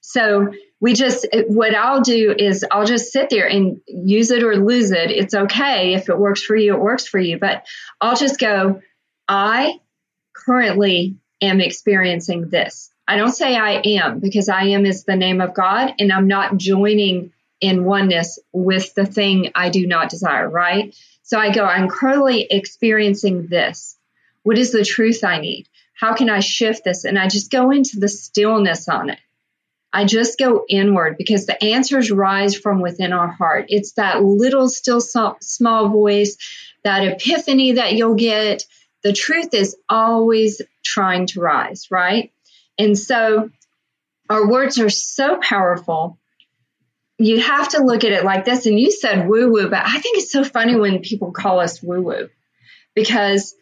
So 0.00 0.54
we 0.80 0.94
just, 0.94 1.26
what 1.48 1.74
I'll 1.74 2.00
do 2.00 2.34
is 2.36 2.64
I'll 2.70 2.86
just 2.86 3.12
sit 3.12 3.28
there 3.28 3.46
and 3.46 3.82
use 3.86 4.30
it 4.30 4.42
or 4.42 4.56
lose 4.56 4.90
it. 4.90 5.10
It's 5.10 5.34
okay. 5.34 5.92
If 5.92 6.08
it 6.08 6.18
works 6.18 6.42
for 6.42 6.56
you, 6.56 6.76
it 6.76 6.80
works 6.80 7.06
for 7.06 7.18
you. 7.18 7.38
But 7.38 7.66
I'll 8.00 8.16
just 8.16 8.38
go, 8.38 8.80
I 9.28 9.80
currently 10.32 11.18
am 11.44 11.60
experiencing 11.60 12.48
this. 12.50 12.90
I 13.06 13.16
don't 13.16 13.32
say 13.32 13.56
I 13.56 13.82
am 13.84 14.20
because 14.20 14.48
I 14.48 14.64
am 14.68 14.86
is 14.86 15.04
the 15.04 15.16
name 15.16 15.40
of 15.40 15.54
God 15.54 15.94
and 15.98 16.12
I'm 16.12 16.26
not 16.26 16.56
joining 16.56 17.32
in 17.60 17.84
oneness 17.84 18.38
with 18.52 18.94
the 18.94 19.06
thing 19.06 19.50
I 19.54 19.70
do 19.70 19.86
not 19.86 20.10
desire, 20.10 20.48
right? 20.48 20.94
So 21.22 21.38
I 21.38 21.52
go, 21.52 21.64
I'm 21.64 21.88
currently 21.88 22.46
experiencing 22.50 23.46
this. 23.46 23.96
What 24.42 24.58
is 24.58 24.72
the 24.72 24.84
truth 24.84 25.24
I 25.24 25.40
need? 25.40 25.68
How 25.94 26.14
can 26.14 26.28
I 26.28 26.40
shift 26.40 26.84
this? 26.84 27.04
And 27.04 27.18
I 27.18 27.28
just 27.28 27.50
go 27.50 27.70
into 27.70 27.98
the 27.98 28.08
stillness 28.08 28.88
on 28.88 29.10
it. 29.10 29.18
I 29.92 30.04
just 30.04 30.38
go 30.38 30.64
inward 30.68 31.16
because 31.16 31.46
the 31.46 31.62
answers 31.62 32.10
rise 32.10 32.56
from 32.56 32.80
within 32.80 33.12
our 33.12 33.28
heart. 33.28 33.66
It's 33.68 33.92
that 33.92 34.22
little, 34.24 34.68
still 34.68 35.00
small 35.00 35.88
voice, 35.88 36.36
that 36.82 37.06
epiphany 37.06 37.72
that 37.72 37.94
you'll 37.94 38.16
get. 38.16 38.64
The 39.04 39.12
truth 39.12 39.54
is 39.54 39.76
always 39.88 40.60
trying 40.84 41.26
to 41.28 41.40
rise, 41.40 41.88
right? 41.90 42.32
And 42.78 42.98
so 42.98 43.50
our 44.28 44.48
words 44.48 44.78
are 44.78 44.90
so 44.90 45.38
powerful. 45.40 46.18
You 47.18 47.40
have 47.40 47.70
to 47.70 47.84
look 47.84 48.04
at 48.04 48.12
it 48.12 48.24
like 48.24 48.44
this. 48.44 48.66
And 48.66 48.78
you 48.78 48.90
said 48.90 49.28
woo 49.28 49.50
woo, 49.50 49.68
but 49.68 49.82
I 49.84 49.98
think 49.98 50.18
it's 50.18 50.32
so 50.32 50.44
funny 50.44 50.76
when 50.76 51.00
people 51.00 51.32
call 51.32 51.60
us 51.60 51.82
woo 51.82 52.02
woo 52.02 52.28
because 52.94 53.54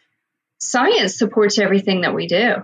science 0.58 1.18
supports 1.18 1.58
everything 1.58 2.02
that 2.02 2.14
we 2.14 2.26
do. 2.26 2.56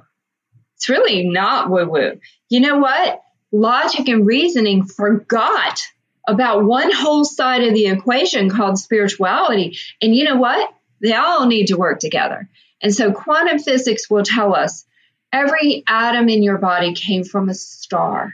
It's 0.76 0.88
really 0.88 1.28
not 1.28 1.70
woo 1.70 1.88
woo. 1.88 2.20
You 2.48 2.60
know 2.60 2.78
what? 2.78 3.20
Logic 3.50 4.06
and 4.08 4.26
reasoning 4.26 4.84
forgot 4.84 5.80
about 6.26 6.64
one 6.64 6.92
whole 6.92 7.24
side 7.24 7.64
of 7.64 7.74
the 7.74 7.86
equation 7.86 8.50
called 8.50 8.78
spirituality. 8.78 9.78
And 10.00 10.14
you 10.14 10.24
know 10.24 10.36
what? 10.36 10.70
They 11.00 11.12
all 11.12 11.46
need 11.46 11.66
to 11.68 11.76
work 11.76 12.00
together. 12.00 12.48
And 12.82 12.94
so 12.94 13.12
quantum 13.12 13.58
physics 13.58 14.08
will 14.08 14.22
tell 14.22 14.54
us 14.54 14.84
every 15.32 15.82
atom 15.86 16.28
in 16.28 16.42
your 16.42 16.58
body 16.58 16.94
came 16.94 17.24
from 17.24 17.48
a 17.48 17.54
star. 17.54 18.32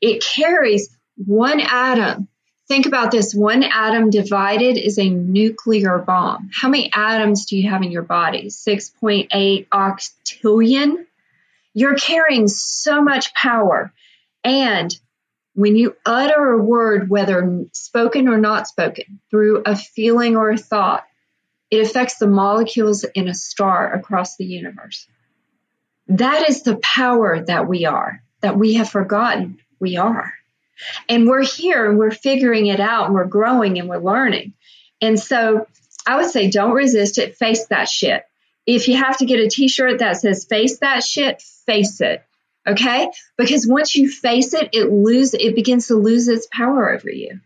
It 0.00 0.22
carries 0.22 0.96
one 1.16 1.60
atom 1.60 2.28
Think 2.72 2.86
about 2.86 3.10
this 3.10 3.34
one 3.34 3.64
atom 3.64 4.08
divided 4.08 4.78
is 4.78 4.98
a 4.98 5.10
nuclear 5.10 5.98
bomb. 5.98 6.48
How 6.54 6.70
many 6.70 6.90
atoms 6.90 7.44
do 7.44 7.54
you 7.54 7.68
have 7.68 7.82
in 7.82 7.90
your 7.90 8.02
body? 8.02 8.46
6.8 8.46 9.68
octillion? 9.68 11.04
You're 11.74 11.96
carrying 11.96 12.48
so 12.48 13.02
much 13.02 13.34
power. 13.34 13.92
And 14.42 14.96
when 15.54 15.76
you 15.76 15.96
utter 16.06 16.52
a 16.52 16.62
word, 16.62 17.10
whether 17.10 17.66
spoken 17.72 18.26
or 18.26 18.38
not 18.38 18.68
spoken, 18.68 19.20
through 19.30 19.64
a 19.66 19.76
feeling 19.76 20.36
or 20.36 20.50
a 20.50 20.56
thought, 20.56 21.04
it 21.72 21.80
affects 21.80 22.18
the 22.18 22.26
molecules 22.26 23.04
in 23.14 23.28
a 23.28 23.34
star 23.34 23.94
across 23.94 24.36
the 24.36 24.44
universe. 24.44 25.08
That 26.08 26.50
is 26.50 26.62
the 26.62 26.76
power 26.76 27.42
that 27.46 27.66
we 27.66 27.86
are, 27.86 28.22
that 28.42 28.58
we 28.58 28.74
have 28.74 28.90
forgotten 28.90 29.58
we 29.80 29.96
are. 29.96 30.34
And 31.08 31.26
we're 31.26 31.44
here 31.44 31.88
and 31.88 31.98
we're 31.98 32.10
figuring 32.10 32.66
it 32.66 32.78
out 32.78 33.06
and 33.06 33.14
we're 33.14 33.24
growing 33.24 33.78
and 33.78 33.88
we're 33.88 33.96
learning. 33.96 34.52
And 35.00 35.18
so 35.18 35.66
I 36.06 36.16
would 36.16 36.30
say 36.30 36.50
don't 36.50 36.72
resist 36.74 37.16
it, 37.16 37.36
face 37.36 37.64
that 37.68 37.88
shit. 37.88 38.22
If 38.66 38.88
you 38.88 38.98
have 38.98 39.16
to 39.18 39.24
get 39.24 39.40
a 39.40 39.48
t 39.48 39.68
shirt 39.68 40.00
that 40.00 40.18
says 40.18 40.44
face 40.44 40.78
that 40.80 41.02
shit, 41.02 41.40
face 41.40 42.02
it. 42.02 42.22
Okay? 42.66 43.08
Because 43.38 43.66
once 43.66 43.94
you 43.94 44.10
face 44.10 44.52
it, 44.52 44.68
it 44.74 44.92
lose 44.92 45.32
it 45.32 45.54
begins 45.54 45.86
to 45.86 45.94
lose 45.94 46.28
its 46.28 46.46
power 46.52 46.92
over 46.92 47.10
you. 47.10 47.40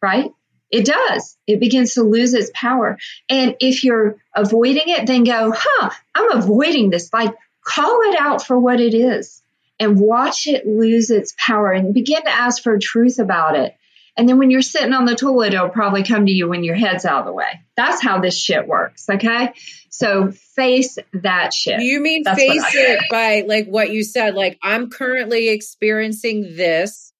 Right? 0.00 0.30
It 0.70 0.86
does. 0.86 1.36
It 1.46 1.60
begins 1.60 1.94
to 1.94 2.02
lose 2.02 2.34
its 2.34 2.50
power. 2.54 2.98
And 3.28 3.56
if 3.60 3.84
you're 3.84 4.16
avoiding 4.34 4.84
it, 4.86 5.06
then 5.06 5.24
go, 5.24 5.52
huh, 5.56 5.90
I'm 6.14 6.32
avoiding 6.32 6.90
this. 6.90 7.12
Like 7.12 7.34
call 7.64 8.00
it 8.02 8.20
out 8.20 8.44
for 8.44 8.58
what 8.58 8.80
it 8.80 8.94
is 8.94 9.42
and 9.80 9.98
watch 9.98 10.46
it 10.46 10.66
lose 10.66 11.10
its 11.10 11.34
power 11.38 11.72
and 11.72 11.94
begin 11.94 12.22
to 12.22 12.30
ask 12.30 12.62
for 12.62 12.78
truth 12.78 13.18
about 13.18 13.56
it. 13.56 13.74
And 14.16 14.28
then 14.28 14.38
when 14.38 14.50
you're 14.50 14.62
sitting 14.62 14.92
on 14.92 15.06
the 15.06 15.16
toilet, 15.16 15.54
it'll 15.54 15.70
probably 15.70 16.04
come 16.04 16.26
to 16.26 16.32
you 16.32 16.48
when 16.48 16.62
your 16.62 16.76
head's 16.76 17.04
out 17.04 17.20
of 17.20 17.26
the 17.26 17.32
way. 17.32 17.62
That's 17.76 18.00
how 18.00 18.20
this 18.20 18.38
shit 18.38 18.68
works. 18.68 19.08
Okay. 19.08 19.52
So 19.88 20.30
face 20.30 20.98
that 21.14 21.52
shit. 21.52 21.80
You 21.80 22.00
mean 22.00 22.22
That's 22.24 22.38
face 22.38 22.64
it 22.74 23.04
by 23.10 23.44
like 23.46 23.66
what 23.66 23.90
you 23.90 24.04
said, 24.04 24.34
like 24.34 24.58
I'm 24.62 24.90
currently 24.90 25.48
experiencing 25.48 26.54
this, 26.56 27.12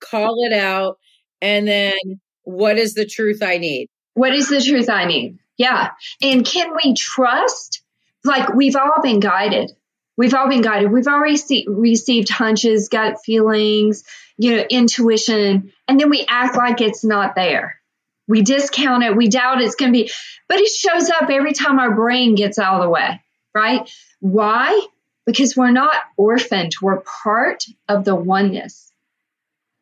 call 0.00 0.44
it 0.44 0.52
out. 0.52 0.98
And 1.40 1.66
then 1.66 2.20
what 2.44 2.78
is 2.78 2.94
the 2.94 3.06
truth 3.06 3.42
I 3.42 3.58
need? 3.58 3.88
What 4.14 4.34
is 4.34 4.48
the 4.48 4.60
truth 4.60 4.88
I 4.88 5.04
need? 5.04 5.38
Yeah. 5.56 5.90
And 6.20 6.44
can 6.44 6.74
we 6.74 6.94
trust? 6.94 7.82
Like 8.24 8.54
we've 8.54 8.76
all 8.76 9.02
been 9.02 9.20
guided 9.20 9.72
We've 10.16 10.34
all 10.34 10.48
been 10.48 10.60
guided. 10.60 10.92
We've 10.92 11.06
already 11.06 11.36
see, 11.36 11.64
received 11.68 12.28
hunches, 12.28 12.88
gut 12.88 13.16
feelings, 13.24 14.04
you 14.36 14.56
know, 14.56 14.64
intuition, 14.68 15.72
and 15.88 16.00
then 16.00 16.10
we 16.10 16.26
act 16.28 16.56
like 16.56 16.80
it's 16.80 17.04
not 17.04 17.34
there. 17.34 17.80
We 18.28 18.42
discount 18.42 19.04
it. 19.04 19.16
We 19.16 19.28
doubt 19.28 19.62
it's 19.62 19.74
going 19.74 19.92
to 19.92 19.98
be, 19.98 20.10
but 20.48 20.58
it 20.58 20.68
shows 20.68 21.10
up 21.10 21.28
every 21.30 21.54
time 21.54 21.78
our 21.78 21.94
brain 21.94 22.34
gets 22.34 22.58
out 22.58 22.76
of 22.76 22.82
the 22.82 22.90
way, 22.90 23.20
right? 23.54 23.90
Why? 24.20 24.86
Because 25.24 25.56
we're 25.56 25.72
not 25.72 25.94
orphaned. 26.16 26.72
We're 26.80 27.00
part 27.24 27.64
of 27.88 28.04
the 28.04 28.14
oneness. 28.14 28.91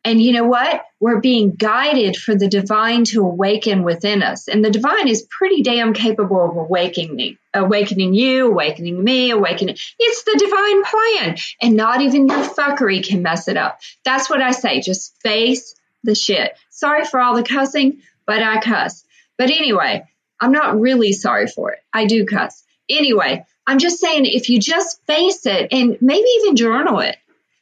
And 0.03 0.21
you 0.21 0.31
know 0.33 0.45
what? 0.45 0.83
We're 0.99 1.19
being 1.19 1.51
guided 1.51 2.15
for 2.15 2.35
the 2.35 2.47
divine 2.47 3.05
to 3.05 3.21
awaken 3.21 3.83
within 3.83 4.23
us. 4.23 4.47
And 4.47 4.65
the 4.65 4.71
divine 4.71 5.07
is 5.07 5.27
pretty 5.29 5.61
damn 5.61 5.93
capable 5.93 6.43
of 6.43 6.57
awakening, 6.57 7.37
awakening 7.53 8.15
you, 8.15 8.47
awakening 8.47 9.03
me, 9.03 9.29
awakening. 9.29 9.75
It's 9.99 10.23
the 10.23 10.37
divine 10.39 10.83
plan. 10.83 11.37
And 11.61 11.75
not 11.75 12.01
even 12.01 12.27
your 12.27 12.43
fuckery 12.43 13.05
can 13.05 13.21
mess 13.21 13.47
it 13.47 13.57
up. 13.57 13.79
That's 14.03 14.29
what 14.29 14.41
I 14.41 14.51
say. 14.51 14.81
Just 14.81 15.21
face 15.21 15.75
the 16.03 16.15
shit. 16.15 16.57
Sorry 16.69 17.05
for 17.05 17.19
all 17.19 17.35
the 17.35 17.43
cussing, 17.43 18.01
but 18.25 18.41
I 18.41 18.59
cuss. 18.59 19.03
But 19.37 19.51
anyway, 19.51 20.07
I'm 20.39 20.51
not 20.51 20.79
really 20.79 21.13
sorry 21.13 21.47
for 21.47 21.73
it. 21.73 21.79
I 21.93 22.05
do 22.05 22.25
cuss. 22.25 22.63
Anyway, 22.89 23.45
I'm 23.67 23.77
just 23.77 23.99
saying 23.99 24.25
if 24.25 24.49
you 24.49 24.59
just 24.59 25.05
face 25.05 25.45
it 25.45 25.71
and 25.71 25.97
maybe 26.01 26.27
even 26.39 26.55
journal 26.55 26.99
it 26.99 27.15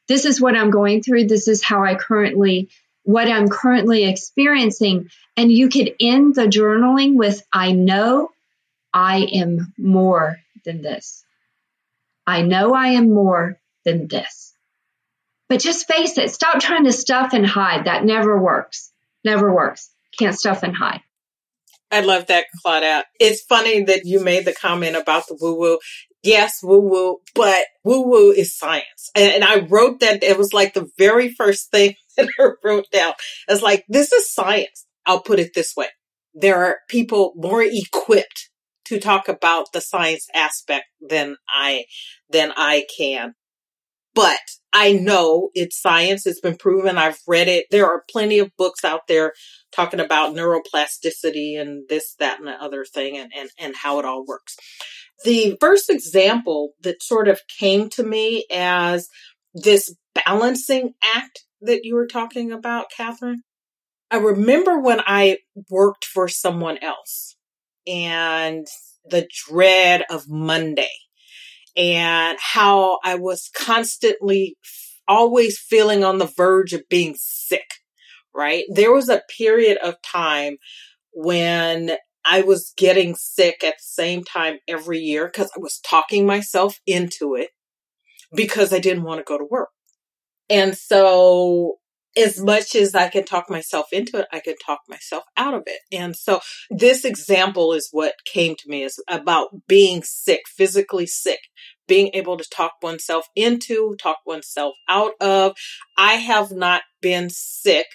this 0.10 0.25
is 0.25 0.42
what 0.42 0.58
I'm 0.58 0.72
going 0.72 1.04
through. 1.04 1.28
This 1.28 1.48
is 1.48 1.63
how 1.63 1.84
I 1.86 1.94
currently, 1.96 2.70
what 3.04 3.30
I'm 3.30 3.48
currently 3.48 4.04
experiencing. 4.06 5.10
And 5.38 5.51
you 5.51 5.70
could 5.70 5.94
end 6.01 6.36
the 6.36 6.48
journaling 6.48 7.16
with, 7.16 7.42
I 7.54 7.72
know 7.72 8.32
I 8.92 9.20
am 9.34 9.72
more 9.78 10.39
than 10.66 10.82
this. 10.82 11.24
I 12.25 12.42
know 12.42 12.74
I 12.74 12.88
am 12.89 13.13
more 13.13 13.60
than 13.86 14.08
this. 14.08 14.54
But 15.48 15.62
just 15.62 15.88
face 15.88 16.18
it. 16.18 16.32
Stop 16.32 16.60
trying 16.60 16.86
to 16.86 16.92
stuff 16.92 17.34
and 17.34 17.46
hide. 17.46 17.86
That 17.86 18.04
never 18.04 18.42
works. 18.42 18.92
Never 19.24 19.54
works. 19.54 19.92
Can't 20.18 20.38
stuff 20.38 20.63
and 20.63 20.75
hide. 20.75 21.01
I 21.92 22.01
love 22.01 22.28
that, 22.28 22.46
Claudette. 22.63 23.04
It's 23.20 23.42
funny 23.42 23.84
that 23.84 24.06
you 24.06 24.24
made 24.24 24.46
the 24.46 24.54
comment 24.54 24.96
about 24.96 25.28
the 25.28 25.38
woo 25.39 25.56
woo 25.56 25.80
yes, 26.24 26.60
woo 26.64 26.80
woo, 26.80 27.18
but 27.36 27.66
woo 27.84 28.02
woo 28.02 28.32
is 28.32 28.58
science. 28.58 29.10
And, 29.16 29.32
and, 29.32 29.44
I 29.44 29.66
wrote 29.68 30.00
that, 30.02 30.24
it 30.24 30.38
was 30.38 30.54
like 30.54 30.74
the 30.74 30.90
very 30.98 31.30
first 31.30 31.72
thing 31.72 31.96
that 32.18 32.30
I 32.40 32.50
wrote 32.64 32.90
down. 32.92 33.14
It's 33.48 33.62
like, 33.62 33.86
this 33.88 34.12
is 34.12 34.34
science. 34.34 34.86
I'll 35.06 35.22
put 35.22 35.40
it 35.40 35.54
this 35.54 35.74
way. 35.76 35.88
There 36.34 36.64
are 36.64 36.78
people 36.88 37.34
more 37.36 37.64
equipped 37.64 38.50
to 38.86 39.00
talk 39.00 39.28
about 39.28 39.72
the 39.74 39.82
science 39.82 40.28
aspect 40.34 40.86
than 41.02 41.36
I, 41.48 41.86
than 42.30 42.52
I 42.56 42.86
can. 42.98 43.36
But 44.16 44.40
I 44.74 44.94
know 44.94 45.50
it's 45.54 45.82
science. 45.82 46.26
It's 46.26 46.42
been 46.42 46.58
proven. 46.58 46.98
I've 46.98 47.20
read 47.28 47.48
it. 47.48 47.66
There 47.72 47.86
are 47.86 48.04
plenty 48.12 48.40
of 48.40 48.56
books 48.58 48.84
out 48.84 49.08
there 49.08 49.34
talking 49.72 50.00
about 50.00 50.36
neuroplasticity 50.36 51.60
and 51.60 51.88
this, 51.90 52.16
that, 52.20 52.40
and 52.40 52.48
the 52.48 52.52
other 52.52 52.84
thing 52.84 53.18
and, 53.18 53.32
and, 53.36 53.50
and 53.60 53.76
how 53.76 54.00
it 54.00 54.06
all 54.06 54.26
works. 54.26 54.58
The 55.26 55.58
first 55.60 55.90
example 55.90 56.74
that 56.82 57.04
sort 57.04 57.28
of 57.28 57.42
came 57.60 57.90
to 57.90 58.04
me 58.04 58.46
as 58.52 59.08
this 59.54 59.94
balancing 60.26 60.94
act 61.04 61.44
that 61.62 61.84
you 61.84 61.96
were 61.96 62.08
talking 62.08 62.52
about, 62.52 62.88
Catherine, 62.96 63.44
I 64.12 64.18
remember 64.18 64.80
when 64.80 65.02
I 65.06 65.40
worked 65.70 66.06
for 66.06 66.28
someone 66.28 66.78
else 66.80 67.36
and 67.86 68.66
the 69.06 69.28
dread 69.48 70.04
of 70.10 70.30
Monday 70.30 70.90
and 71.76 72.38
how 72.42 73.00
I 73.04 73.16
was 73.16 73.50
constantly 73.56 74.58
always 75.08 75.60
feeling 75.60 76.04
on 76.04 76.18
the 76.18 76.26
verge 76.38 76.74
of 76.74 76.88
being 76.90 77.16
sick, 77.18 77.76
right? 78.34 78.66
There 78.70 78.92
was 78.92 79.10
a 79.10 79.24
period 79.38 79.78
of 79.84 80.02
time 80.02 80.58
when 81.14 81.98
I 82.26 82.42
was 82.42 82.74
getting 82.78 83.16
sick 83.16 83.64
at 83.64 83.76
the 83.78 83.84
same 83.84 84.24
time 84.24 84.58
every 84.68 85.00
year 85.00 85.28
because 85.28 85.52
I 85.56 85.60
was 85.60 85.80
talking 85.80 86.26
myself 86.26 86.80
into 86.86 87.36
it 87.36 87.50
because 88.34 88.74
I 88.74 88.80
didn't 88.80 89.04
want 89.04 89.20
to 89.20 89.24
go 89.24 89.38
to 89.38 89.46
work. 89.50 89.70
And 90.50 90.78
so 90.78 91.76
as 92.18 92.42
much 92.42 92.76
as 92.76 92.96
I 92.96 93.08
can 93.08 93.24
talk 93.24 93.50
myself 93.50 93.88
into 93.92 94.18
it, 94.18 94.28
I 94.32 94.40
can 94.40 94.56
talk 94.66 94.80
myself 94.90 95.24
out 95.38 95.54
of 95.54 95.64
it. 95.68 95.80
And 95.92 96.16
so 96.16 96.40
this 96.70 97.06
example 97.06 97.74
is 97.74 97.90
what 97.92 98.14
came 98.26 98.56
to 98.56 98.70
me 98.70 98.84
is 98.84 99.02
about 99.08 99.50
being 99.68 100.04
sick, 100.04 100.42
physically 100.48 101.06
sick, 101.06 101.40
being 101.88 102.10
able 102.14 102.38
to 102.38 102.50
talk 102.50 102.74
oneself 102.82 103.28
into, 103.36 103.96
talk 104.02 104.18
oneself 104.26 104.74
out 104.88 105.14
of. 105.22 105.56
I 105.98 106.14
have 106.14 106.52
not 106.52 106.82
been 107.02 107.30
sick 107.30 107.86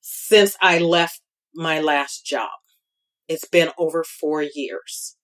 since 0.00 0.56
I 0.60 0.78
left 0.78 1.20
my 1.56 1.80
last 1.80 2.24
job. 2.24 2.50
It's 3.28 3.48
been 3.48 3.70
over 3.78 4.04
four 4.04 4.42
years. 4.42 5.16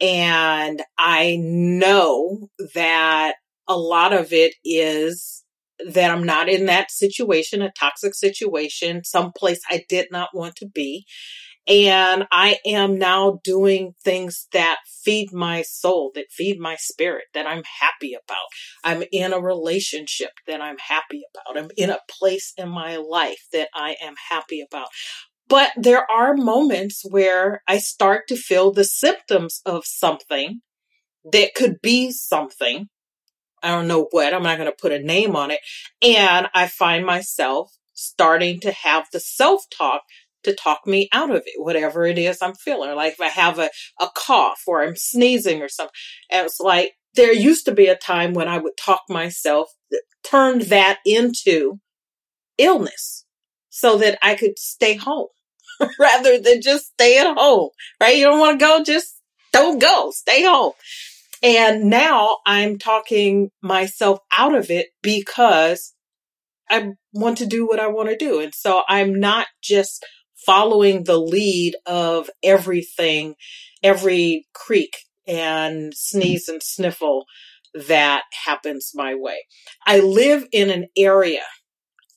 And 0.00 0.82
I 0.98 1.38
know 1.40 2.48
that 2.74 3.36
a 3.66 3.76
lot 3.76 4.12
of 4.12 4.32
it 4.32 4.54
is 4.64 5.44
that 5.86 6.10
I'm 6.10 6.24
not 6.24 6.48
in 6.48 6.66
that 6.66 6.90
situation, 6.90 7.62
a 7.62 7.72
toxic 7.78 8.14
situation, 8.14 9.04
someplace 9.04 9.60
I 9.70 9.84
did 9.88 10.08
not 10.10 10.30
want 10.34 10.56
to 10.56 10.66
be. 10.66 11.06
And 11.68 12.26
I 12.32 12.56
am 12.64 12.96
now 12.96 13.40
doing 13.44 13.92
things 14.02 14.48
that 14.52 14.78
feed 15.04 15.34
my 15.34 15.60
soul, 15.62 16.10
that 16.14 16.32
feed 16.32 16.58
my 16.58 16.76
spirit, 16.76 17.24
that 17.34 17.46
I'm 17.46 17.62
happy 17.80 18.14
about. 18.14 18.46
I'm 18.82 19.04
in 19.12 19.34
a 19.34 19.40
relationship 19.40 20.30
that 20.46 20.62
I'm 20.62 20.78
happy 20.78 21.24
about. 21.34 21.62
I'm 21.62 21.70
in 21.76 21.90
a 21.90 22.00
place 22.08 22.54
in 22.56 22.70
my 22.70 22.96
life 22.96 23.42
that 23.52 23.68
I 23.74 23.96
am 24.02 24.14
happy 24.30 24.64
about. 24.66 24.88
But 25.48 25.72
there 25.76 26.10
are 26.10 26.34
moments 26.34 27.04
where 27.08 27.62
I 27.66 27.78
start 27.78 28.28
to 28.28 28.36
feel 28.36 28.72
the 28.72 28.84
symptoms 28.84 29.62
of 29.64 29.84
something 29.86 30.60
that 31.32 31.54
could 31.54 31.80
be 31.82 32.10
something 32.10 32.88
I 33.62 33.68
don't 33.68 33.88
know 33.88 34.08
what, 34.10 34.32
I'm 34.32 34.42
not 34.42 34.58
going 34.58 34.70
to 34.70 34.76
put 34.80 34.92
a 34.92 34.98
name 34.98 35.36
on 35.36 35.50
it. 35.50 35.60
And 36.02 36.48
I 36.54 36.68
find 36.68 37.04
myself 37.04 37.72
starting 37.92 38.60
to 38.60 38.70
have 38.70 39.06
the 39.12 39.20
self 39.20 39.64
talk 39.76 40.02
to 40.44 40.54
talk 40.54 40.86
me 40.86 41.08
out 41.12 41.30
of 41.30 41.42
it, 41.44 41.54
whatever 41.56 42.06
it 42.06 42.16
is 42.16 42.38
I'm 42.40 42.54
feeling. 42.54 42.94
Like 42.94 43.14
if 43.14 43.20
I 43.20 43.28
have 43.28 43.58
a, 43.58 43.70
a 44.00 44.08
cough 44.14 44.62
or 44.66 44.82
I'm 44.82 44.96
sneezing 44.96 45.60
or 45.60 45.68
something, 45.68 45.92
and 46.30 46.46
it's 46.46 46.60
like 46.60 46.92
there 47.14 47.32
used 47.32 47.64
to 47.64 47.72
be 47.72 47.88
a 47.88 47.96
time 47.96 48.34
when 48.34 48.48
I 48.48 48.58
would 48.58 48.76
talk 48.76 49.02
myself, 49.08 49.68
turn 50.22 50.60
that 50.68 50.98
into 51.04 51.80
illness 52.56 53.24
so 53.70 53.98
that 53.98 54.18
I 54.22 54.36
could 54.36 54.58
stay 54.58 54.94
home 54.94 55.28
rather 55.98 56.38
than 56.38 56.62
just 56.62 56.92
stay 56.92 57.18
at 57.18 57.36
home, 57.36 57.70
right? 58.00 58.16
You 58.16 58.26
don't 58.26 58.40
want 58.40 58.58
to 58.58 58.64
go, 58.64 58.82
just 58.84 59.20
don't 59.52 59.80
go, 59.80 60.10
stay 60.10 60.44
home. 60.44 60.72
And 61.42 61.84
now 61.84 62.38
I'm 62.46 62.78
talking 62.78 63.50
myself 63.62 64.18
out 64.32 64.54
of 64.54 64.70
it 64.70 64.88
because 65.02 65.94
I 66.70 66.92
want 67.12 67.38
to 67.38 67.46
do 67.46 67.66
what 67.66 67.80
I 67.80 67.86
want 67.86 68.08
to 68.08 68.16
do. 68.16 68.40
And 68.40 68.54
so 68.54 68.82
I'm 68.88 69.18
not 69.18 69.46
just 69.62 70.04
following 70.44 71.04
the 71.04 71.18
lead 71.18 71.76
of 71.86 72.28
everything, 72.42 73.34
every 73.82 74.46
creak 74.52 74.96
and 75.26 75.92
sneeze 75.94 76.48
and 76.48 76.62
sniffle 76.62 77.26
that 77.74 78.22
happens 78.44 78.92
my 78.94 79.14
way. 79.14 79.44
I 79.86 80.00
live 80.00 80.46
in 80.52 80.70
an 80.70 80.88
area 80.96 81.44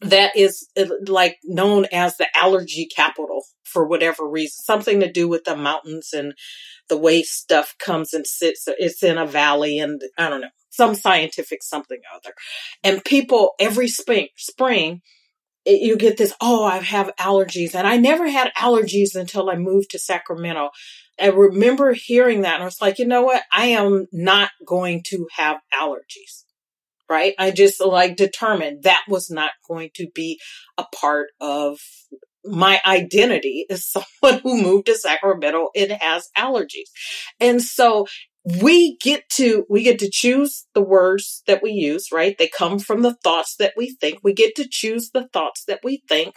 that 0.01 0.35
is 0.35 0.67
uh, 0.77 0.85
like 1.07 1.37
known 1.43 1.85
as 1.91 2.17
the 2.17 2.27
allergy 2.35 2.87
capital 2.93 3.43
for 3.63 3.87
whatever 3.87 4.27
reason, 4.27 4.63
something 4.63 4.99
to 4.99 5.11
do 5.11 5.27
with 5.27 5.43
the 5.43 5.55
mountains 5.55 6.09
and 6.13 6.33
the 6.89 6.97
way 6.97 7.21
stuff 7.23 7.75
comes 7.79 8.13
and 8.13 8.25
sits. 8.25 8.67
It's 8.67 9.03
in 9.03 9.17
a 9.17 9.25
valley 9.25 9.79
and 9.79 10.01
I 10.17 10.29
don't 10.29 10.41
know, 10.41 10.49
some 10.69 10.95
scientific 10.95 11.63
something 11.63 11.99
or 11.99 12.17
other. 12.17 12.33
And 12.83 13.05
people 13.05 13.53
every 13.59 13.87
spring, 13.87 14.27
spring, 14.35 15.01
it, 15.63 15.81
you 15.81 15.95
get 15.95 16.17
this, 16.17 16.33
oh, 16.41 16.63
I 16.65 16.79
have 16.79 17.11
allergies. 17.19 17.75
And 17.75 17.87
I 17.87 17.97
never 17.97 18.27
had 18.27 18.51
allergies 18.57 19.15
until 19.15 19.49
I 19.49 19.55
moved 19.55 19.91
to 19.91 19.99
Sacramento. 19.99 20.71
I 21.19 21.27
remember 21.27 21.93
hearing 21.93 22.41
that 22.41 22.55
and 22.55 22.63
I 22.63 22.65
was 22.65 22.81
like, 22.81 22.97
you 22.97 23.05
know 23.05 23.21
what? 23.21 23.43
I 23.53 23.67
am 23.67 24.07
not 24.11 24.49
going 24.65 25.03
to 25.09 25.27
have 25.37 25.57
allergies 25.71 26.45
right? 27.11 27.33
I 27.37 27.51
just 27.51 27.83
like 27.85 28.15
determined 28.15 28.83
that 28.83 29.03
was 29.09 29.29
not 29.29 29.51
going 29.67 29.89
to 29.95 30.07
be 30.15 30.39
a 30.77 30.85
part 30.95 31.27
of 31.41 31.77
my 32.45 32.79
identity 32.85 33.65
as 33.69 33.85
someone 33.85 34.39
who 34.41 34.63
moved 34.63 34.85
to 34.85 34.95
Sacramento 34.95 35.67
and 35.75 35.91
has 35.91 36.29
allergies. 36.37 36.89
And 37.41 37.61
so 37.61 38.07
we 38.61 38.97
get 38.97 39.27
to, 39.31 39.65
we 39.69 39.83
get 39.83 39.99
to 39.99 40.09
choose 40.09 40.65
the 40.73 40.81
words 40.81 41.43
that 41.47 41.61
we 41.61 41.71
use, 41.71 42.07
right? 42.13 42.37
They 42.39 42.47
come 42.47 42.79
from 42.79 43.01
the 43.01 43.15
thoughts 43.23 43.57
that 43.57 43.73
we 43.75 43.95
think. 43.99 44.19
We 44.23 44.33
get 44.33 44.55
to 44.55 44.67
choose 44.67 45.11
the 45.11 45.27
thoughts 45.33 45.65
that 45.65 45.81
we 45.83 46.01
think. 46.07 46.35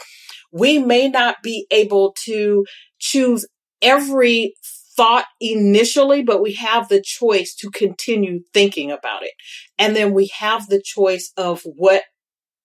We 0.53 0.79
may 0.79 1.09
not 1.09 1.37
be 1.43 1.67
able 1.71 2.15
to 2.25 2.67
choose 2.99 3.47
every 3.81 4.55
thought 4.97 5.27
initially, 5.41 6.23
but 6.23 6.43
we 6.43 6.55
have 6.55 6.89
the 6.89 7.03
choice 7.03 7.55
to 7.57 7.71
continue 7.71 8.41
thinking 8.53 8.91
about 8.91 9.23
it. 9.23 9.33
And 9.79 9.95
then 9.97 10.13
we 10.13 10.31
have 10.39 10.69
the 10.69 10.83
choice 10.83 11.33
of 11.37 11.63
what 11.65 12.05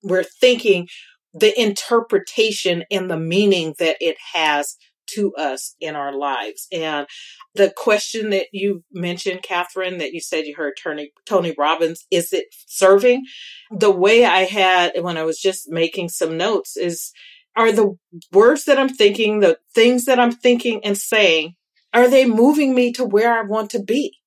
we're 0.04 0.24
thinking, 0.24 0.88
the 1.34 1.60
interpretation 1.60 2.84
and 2.92 3.10
the 3.10 3.20
meaning 3.20 3.76
that 3.80 3.98
it 4.00 4.18
has 4.34 4.76
to 5.16 5.34
us 5.36 5.76
in 5.80 5.96
our 5.96 6.16
lives. 6.16 6.68
And 6.72 7.08
the 7.56 7.74
question 7.76 8.30
that 8.30 8.48
you 8.52 8.84
mentioned, 8.92 9.42
Catherine, 9.44 9.98
that 9.98 10.14
you 10.14 10.22
said 10.22 10.46
you 10.46 10.56
heard 10.56 10.74
Tony, 10.82 11.12
Tony 11.28 11.56
Robbins, 11.58 12.06
is 12.12 12.32
it 12.32 12.46
serving? 12.68 13.26
The 13.72 13.92
way 13.92 14.26
I 14.26 14.42
had 14.42 14.94
when 15.02 15.18
I 15.18 15.24
was 15.24 15.40
just 15.40 15.70
making 15.70 16.10
some 16.10 16.38
notes 16.38 16.78
is, 16.78 17.12
are 17.56 17.72
the 17.72 17.98
words 18.32 18.66
that 18.66 18.78
I'm 18.78 18.90
thinking, 18.90 19.40
the 19.40 19.58
things 19.74 20.06
that 20.06 20.20
I'm 20.20 20.32
thinking 20.32 20.82
and 20.86 20.98
saying, 20.98 21.56
are 21.94 22.08
they 22.08 22.26
moving 22.26 22.76
me 22.76 22.92
to 22.94 23.06
where 23.06 23.34
I 23.34 23.44
want 23.44 23.72
to 23.72 23.84
be? 23.84 24.18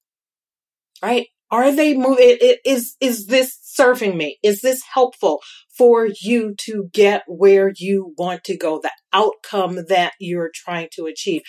Right? 1.02 1.28
Are 1.50 1.70
they 1.70 1.94
moving? 1.94 2.38
Is, 2.64 2.96
is 3.00 3.26
this 3.26 3.58
serving 3.62 4.16
me? 4.16 4.38
Is 4.42 4.62
this 4.62 4.82
helpful 4.94 5.40
for 5.76 6.08
you 6.20 6.54
to 6.60 6.88
get 6.92 7.24
where 7.26 7.72
you 7.76 8.14
want 8.16 8.44
to 8.44 8.56
go? 8.56 8.80
The 8.80 8.90
outcome 9.12 9.84
that 9.88 10.14
you're 10.18 10.50
trying 10.54 10.88
to 10.94 11.06
achieve. 11.06 11.42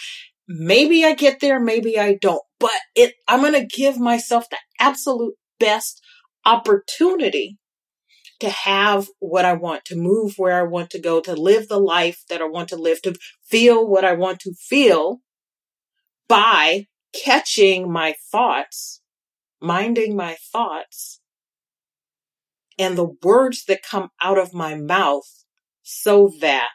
Maybe 0.47 1.06
I 1.06 1.13
get 1.13 1.39
there, 1.39 1.60
maybe 1.60 1.97
I 1.97 2.15
don't, 2.15 2.41
but 2.60 2.78
it, 2.95 3.13
I'm 3.30 3.39
going 3.39 3.54
to 3.54 3.65
give 3.65 3.97
myself 3.97 4.49
the 4.49 4.58
absolute 4.78 5.36
best 5.58 6.02
opportunity 6.45 7.58
to 8.41 8.49
have 8.49 9.08
what 9.19 9.45
I 9.45 9.54
want, 9.54 9.86
to 9.86 9.95
move 9.95 10.34
where 10.36 10.60
I 10.60 10.63
want 10.63 10.89
to 10.89 10.99
go, 10.99 11.21
to 11.21 11.34
live 11.34 11.69
the 11.69 11.80
life 11.80 12.23
that 12.30 12.41
I 12.41 12.45
want 12.45 12.67
to 12.69 12.76
live, 12.76 13.02
to 13.04 13.15
feel 13.49 13.88
what 13.88 14.04
I 14.04 14.13
want 14.13 14.41
to 14.41 14.54
feel 14.54 15.21
by 16.28 16.88
catching 17.14 17.92
my 17.92 18.16
thoughts, 18.32 19.02
minding 19.62 20.16
my 20.16 20.36
thoughts, 20.52 21.20
and 22.78 22.98
the 22.98 23.16
words 23.24 23.66
that 23.66 23.84
come 23.84 24.10
out 24.22 24.38
of 24.38 24.54
my 24.54 24.76
mouth 24.76 25.46
so 25.84 26.32
that 26.42 26.70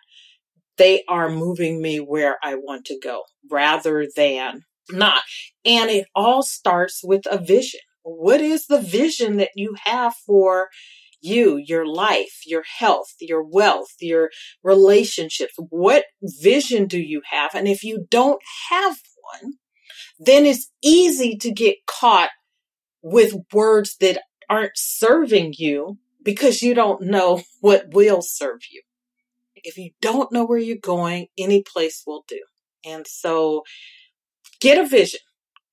they 0.77 1.03
are 1.09 1.29
moving 1.29 1.83
me 1.83 1.99
where 1.99 2.39
I 2.43 2.55
want 2.55 2.85
to 2.87 2.99
go 3.03 3.23
rather 3.51 4.07
than 4.15 4.63
not. 4.91 5.23
And 5.65 5.91
it 5.91 6.07
all 6.15 6.43
starts 6.43 7.01
with 7.03 7.27
a 7.27 7.39
vision. 7.39 7.81
What 8.03 8.41
is 8.41 8.67
the 8.67 8.81
vision 8.81 9.37
that 9.39 9.51
you 9.55 9.75
have 9.85 10.15
for 10.15 10.69
you, 11.21 11.57
your 11.57 11.85
life, 11.85 12.43
your 12.47 12.63
health, 12.79 13.15
your 13.21 13.43
wealth, 13.43 13.95
your 14.01 14.31
relationships? 14.63 15.55
What 15.59 16.05
vision 16.23 16.87
do 16.87 17.01
you 17.01 17.23
have? 17.31 17.55
And 17.55 17.67
if 17.67 17.83
you 17.83 18.07
don't 18.09 18.41
have 18.71 18.99
one, 19.41 19.55
then 20.19 20.45
it's 20.45 20.71
easy 20.83 21.37
to 21.37 21.51
get 21.51 21.87
caught 21.87 22.31
with 23.03 23.35
words 23.53 23.97
that 24.01 24.23
aren't 24.49 24.77
serving 24.77 25.55
you 25.57 25.99
because 26.23 26.63
you 26.63 26.75
don't 26.75 27.03
know 27.03 27.43
what 27.61 27.93
will 27.93 28.23
serve 28.23 28.61
you. 28.71 28.83
If 29.55 29.77
you 29.77 29.91
don't 30.01 30.33
know 30.33 30.45
where 30.45 30.59
you're 30.59 30.77
going, 30.77 31.29
any 31.37 31.63
place 31.63 32.05
will 32.07 32.25
do. 32.29 32.41
And 32.87 33.07
so 33.07 33.65
get 34.61 34.79
a 34.79 34.87
vision. 34.87 35.21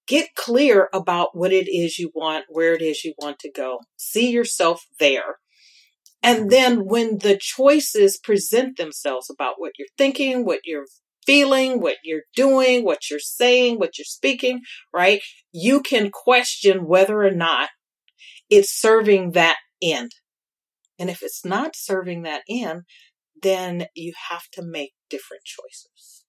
Get 0.07 0.35
clear 0.35 0.89
about 0.93 1.35
what 1.35 1.51
it 1.51 1.67
is 1.67 1.97
you 1.97 2.11
want, 2.13 2.45
where 2.49 2.73
it 2.73 2.81
is 2.81 3.03
you 3.03 3.13
want 3.17 3.39
to 3.39 3.51
go. 3.51 3.79
See 3.97 4.29
yourself 4.31 4.85
there. 4.99 5.37
And 6.21 6.49
then 6.49 6.85
when 6.85 7.19
the 7.19 7.37
choices 7.37 8.17
present 8.17 8.77
themselves 8.77 9.29
about 9.29 9.55
what 9.57 9.73
you're 9.77 9.87
thinking, 9.97 10.45
what 10.45 10.61
you're 10.63 10.85
feeling, 11.25 11.81
what 11.81 11.97
you're 12.03 12.23
doing, 12.35 12.83
what 12.83 13.09
you're 13.09 13.19
saying, 13.19 13.77
what 13.79 13.97
you're 13.97 14.05
speaking, 14.05 14.61
right? 14.93 15.21
You 15.51 15.81
can 15.81 16.11
question 16.11 16.85
whether 16.85 17.23
or 17.23 17.31
not 17.31 17.69
it's 18.49 18.71
serving 18.71 19.31
that 19.31 19.57
end. 19.81 20.11
And 20.99 21.09
if 21.09 21.21
it's 21.21 21.43
not 21.43 21.75
serving 21.75 22.23
that 22.23 22.43
end, 22.49 22.83
then 23.41 23.87
you 23.95 24.13
have 24.29 24.43
to 24.53 24.61
make 24.61 24.93
different 25.09 25.43
choices. 25.43 26.25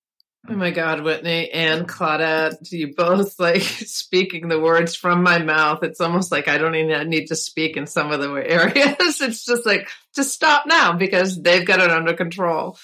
Oh 0.49 0.55
my 0.55 0.71
God, 0.71 1.03
Whitney 1.03 1.51
and 1.51 1.89
Claudette, 1.89 2.71
you 2.71 2.95
both 2.95 3.41
like 3.41 3.63
speaking 3.63 4.47
the 4.47 4.61
words 4.61 4.95
from 4.95 5.23
my 5.23 5.39
mouth. 5.39 5.83
It's 5.83 6.01
almost 6.01 6.31
like 6.31 6.47
I 6.47 6.57
don't 6.57 6.77
even 6.77 7.09
need 7.09 7.27
to 7.27 7.37
speak 7.37 7.77
in 7.77 7.87
some 7.87 8.13
of 8.13 8.21
the 8.21 8.33
areas. 8.33 9.21
It's 9.21 9.45
just 9.45 9.67
like, 9.67 9.89
just 10.15 10.33
stop 10.33 10.65
now 10.67 10.93
because 10.93 11.41
they've 11.41 11.67
got 11.67 11.81
it 11.81 11.91
under 11.91 12.15
control. 12.15 12.79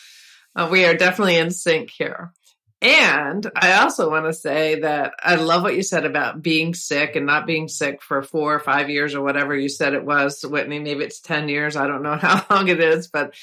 Uh, 0.54 0.68
we 0.70 0.84
are 0.84 0.94
definitely 0.94 1.36
in 1.36 1.50
sync 1.50 1.90
here. 1.90 2.32
And 2.82 3.48
I 3.54 3.74
also 3.74 4.10
want 4.10 4.26
to 4.26 4.32
say 4.32 4.80
that 4.80 5.12
I 5.22 5.36
love 5.36 5.62
what 5.62 5.76
you 5.76 5.84
said 5.84 6.04
about 6.04 6.42
being 6.42 6.74
sick 6.74 7.14
and 7.14 7.26
not 7.26 7.46
being 7.46 7.68
sick 7.68 8.02
for 8.02 8.24
four 8.24 8.52
or 8.52 8.58
five 8.58 8.90
years 8.90 9.14
or 9.14 9.22
whatever 9.22 9.54
you 9.56 9.68
said 9.68 9.94
it 9.94 10.04
was, 10.04 10.42
Whitney. 10.42 10.80
Maybe 10.80 11.04
it's 11.04 11.20
10 11.20 11.48
years. 11.48 11.76
I 11.76 11.86
don't 11.86 12.02
know 12.02 12.16
how 12.20 12.44
long 12.50 12.66
it 12.66 12.80
is, 12.80 13.06
but 13.06 13.34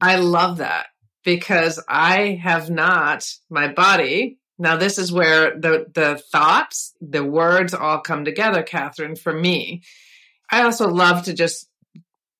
I 0.00 0.16
love 0.16 0.58
that 0.58 0.86
because 1.22 1.80
I 1.86 2.40
have 2.42 2.70
not, 2.70 3.30
my 3.50 3.68
body. 3.68 4.38
Now, 4.58 4.76
this 4.76 4.96
is 4.96 5.12
where 5.12 5.58
the, 5.58 5.86
the 5.92 6.22
thoughts, 6.32 6.94
the 7.02 7.24
words 7.24 7.74
all 7.74 8.00
come 8.00 8.24
together, 8.24 8.62
Catherine, 8.62 9.16
for 9.16 9.32
me. 9.32 9.82
I 10.50 10.62
also 10.62 10.88
love 10.88 11.24
to 11.24 11.34
just 11.34 11.68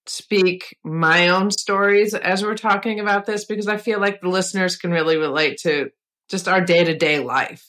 speak 0.06 0.76
my 0.84 1.28
own 1.28 1.50
stories 1.50 2.14
as 2.14 2.42
we're 2.42 2.56
talking 2.56 3.00
about 3.00 3.26
this 3.26 3.44
because 3.44 3.68
I 3.68 3.76
feel 3.76 4.00
like 4.00 4.20
the 4.20 4.28
listeners 4.28 4.76
can 4.76 4.90
really 4.90 5.16
relate 5.16 5.58
to 5.62 5.90
just 6.28 6.48
our 6.48 6.60
day 6.60 6.84
to 6.84 6.96
day 6.96 7.20
life. 7.20 7.68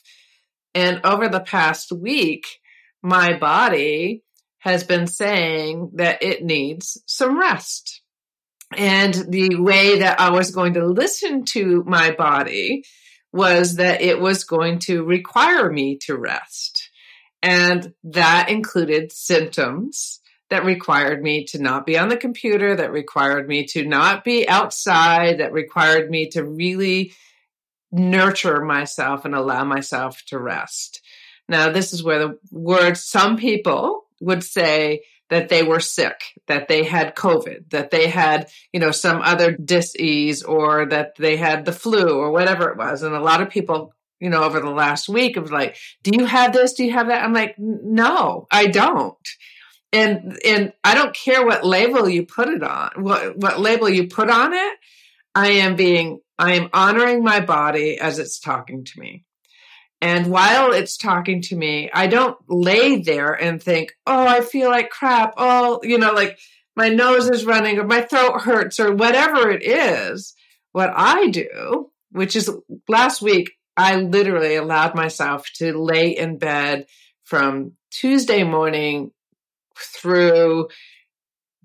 And 0.73 1.01
over 1.03 1.29
the 1.29 1.39
past 1.39 1.91
week, 1.91 2.47
my 3.01 3.37
body 3.37 4.23
has 4.59 4.83
been 4.83 5.07
saying 5.07 5.91
that 5.95 6.23
it 6.23 6.43
needs 6.43 7.01
some 7.05 7.37
rest. 7.37 8.01
And 8.75 9.13
the 9.29 9.55
way 9.57 9.99
that 9.99 10.19
I 10.19 10.31
was 10.31 10.51
going 10.51 10.73
to 10.75 10.85
listen 10.85 11.45
to 11.45 11.83
my 11.85 12.11
body 12.11 12.83
was 13.31 13.75
that 13.75 14.01
it 14.01 14.19
was 14.19 14.45
going 14.45 14.79
to 14.79 15.03
require 15.03 15.71
me 15.71 15.97
to 16.05 16.17
rest. 16.17 16.89
And 17.41 17.93
that 18.05 18.49
included 18.49 19.11
symptoms 19.11 20.21
that 20.49 20.65
required 20.65 21.21
me 21.21 21.45
to 21.45 21.59
not 21.61 21.85
be 21.85 21.97
on 21.97 22.09
the 22.09 22.17
computer, 22.17 22.75
that 22.75 22.91
required 22.91 23.47
me 23.47 23.65
to 23.67 23.85
not 23.85 24.23
be 24.23 24.47
outside, 24.47 25.39
that 25.39 25.53
required 25.53 26.09
me 26.09 26.29
to 26.29 26.43
really 26.43 27.13
nurture 27.91 28.63
myself 28.63 29.25
and 29.25 29.35
allow 29.35 29.63
myself 29.63 30.23
to 30.27 30.37
rest. 30.37 31.01
Now, 31.47 31.71
this 31.71 31.93
is 31.93 32.03
where 32.03 32.19
the 32.19 32.39
word 32.51 32.97
some 32.97 33.37
people 33.37 34.05
would 34.19 34.43
say 34.43 35.03
that 35.29 35.49
they 35.49 35.63
were 35.63 35.79
sick, 35.79 36.21
that 36.47 36.67
they 36.67 36.83
had 36.83 37.15
COVID, 37.15 37.69
that 37.71 37.91
they 37.91 38.07
had, 38.07 38.49
you 38.71 38.79
know, 38.79 38.91
some 38.91 39.21
other 39.21 39.51
disease 39.51 40.43
or 40.43 40.85
that 40.87 41.15
they 41.17 41.37
had 41.37 41.65
the 41.65 41.71
flu 41.71 42.19
or 42.19 42.31
whatever 42.31 42.69
it 42.69 42.77
was. 42.77 43.03
And 43.03 43.15
a 43.15 43.21
lot 43.21 43.41
of 43.41 43.49
people, 43.49 43.93
you 44.19 44.29
know, 44.29 44.43
over 44.43 44.59
the 44.59 44.69
last 44.69 45.09
week 45.09 45.37
of 45.37 45.51
like, 45.51 45.77
do 46.03 46.11
you 46.13 46.25
have 46.25 46.53
this? 46.53 46.73
Do 46.73 46.83
you 46.83 46.91
have 46.91 47.07
that? 47.07 47.23
I'm 47.23 47.33
like, 47.33 47.55
no, 47.57 48.47
I 48.51 48.67
don't. 48.67 49.27
And, 49.93 50.39
and 50.43 50.73
I 50.83 50.95
don't 50.95 51.15
care 51.15 51.45
what 51.45 51.65
label 51.65 52.09
you 52.09 52.25
put 52.25 52.49
it 52.49 52.63
on, 52.63 52.91
what, 52.97 53.37
what 53.37 53.59
label 53.59 53.87
you 53.87 54.07
put 54.07 54.29
on 54.29 54.53
it. 54.53 54.77
I 55.35 55.49
am 55.49 55.75
being, 55.75 56.19
I 56.37 56.53
am 56.53 56.69
honoring 56.73 57.23
my 57.23 57.39
body 57.39 57.99
as 57.99 58.19
it's 58.19 58.39
talking 58.39 58.83
to 58.85 58.99
me. 58.99 59.23
And 60.01 60.27
while 60.27 60.73
it's 60.73 60.97
talking 60.97 61.41
to 61.43 61.55
me, 61.55 61.89
I 61.93 62.07
don't 62.07 62.37
lay 62.49 63.01
there 63.01 63.31
and 63.31 63.61
think, 63.61 63.93
oh, 64.05 64.27
I 64.27 64.41
feel 64.41 64.69
like 64.69 64.89
crap. 64.89 65.35
Oh, 65.37 65.79
you 65.81 65.97
know, 65.97 66.11
like 66.11 66.37
my 66.75 66.89
nose 66.89 67.29
is 67.29 67.45
running 67.45 67.79
or 67.79 67.85
my 67.85 68.01
throat 68.01 68.41
hurts 68.41 68.79
or 68.79 68.93
whatever 68.93 69.49
it 69.49 69.63
is. 69.63 70.33
What 70.73 70.91
I 70.93 71.27
do, 71.27 71.91
which 72.11 72.35
is 72.35 72.51
last 72.89 73.21
week, 73.21 73.51
I 73.77 73.95
literally 73.95 74.55
allowed 74.55 74.95
myself 74.95 75.47
to 75.55 75.81
lay 75.81 76.09
in 76.09 76.37
bed 76.37 76.87
from 77.23 77.73
Tuesday 77.91 78.43
morning 78.43 79.11
through 79.77 80.69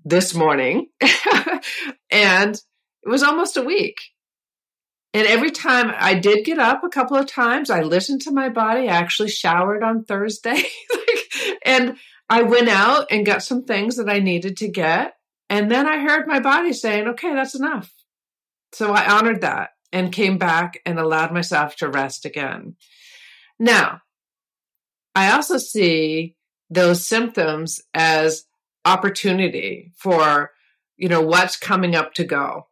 this 0.05 0.33
morning. 0.33 0.87
and 2.11 2.55
it 2.55 3.09
was 3.09 3.23
almost 3.23 3.57
a 3.57 3.63
week. 3.63 3.97
And 5.13 5.25
every 5.27 5.51
time 5.51 5.91
I 5.97 6.13
did 6.13 6.45
get 6.45 6.59
up 6.59 6.83
a 6.83 6.89
couple 6.89 7.17
of 7.17 7.25
times, 7.25 7.69
I 7.69 7.81
listened 7.81 8.21
to 8.23 8.31
my 8.31 8.49
body. 8.49 8.87
I 8.87 8.97
actually 8.97 9.29
showered 9.29 9.83
on 9.83 10.03
Thursday. 10.03 10.63
and 11.65 11.97
I 12.29 12.43
went 12.43 12.69
out 12.69 13.07
and 13.09 13.25
got 13.25 13.41
some 13.41 13.63
things 13.63 13.95
that 13.95 14.09
I 14.09 14.19
needed 14.19 14.57
to 14.57 14.67
get. 14.67 15.13
And 15.49 15.71
then 15.71 15.87
I 15.87 15.97
heard 15.97 16.27
my 16.27 16.39
body 16.39 16.73
saying, 16.73 17.07
okay, 17.07 17.33
that's 17.33 17.55
enough. 17.55 17.91
So 18.71 18.93
I 18.93 19.17
honored 19.17 19.41
that 19.41 19.71
and 19.91 20.11
came 20.11 20.37
back 20.37 20.79
and 20.85 20.99
allowed 20.99 21.33
myself 21.33 21.75
to 21.77 21.89
rest 21.89 22.25
again. 22.25 22.75
Now, 23.57 24.01
I 25.15 25.31
also 25.31 25.57
see 25.57 26.35
those 26.69 27.05
symptoms 27.05 27.81
as 27.93 28.45
opportunity 28.85 29.91
for, 29.95 30.51
you 30.97 31.09
know, 31.09 31.21
what's 31.21 31.57
coming 31.57 31.95
up 31.95 32.13
to 32.15 32.23
go. 32.23 32.67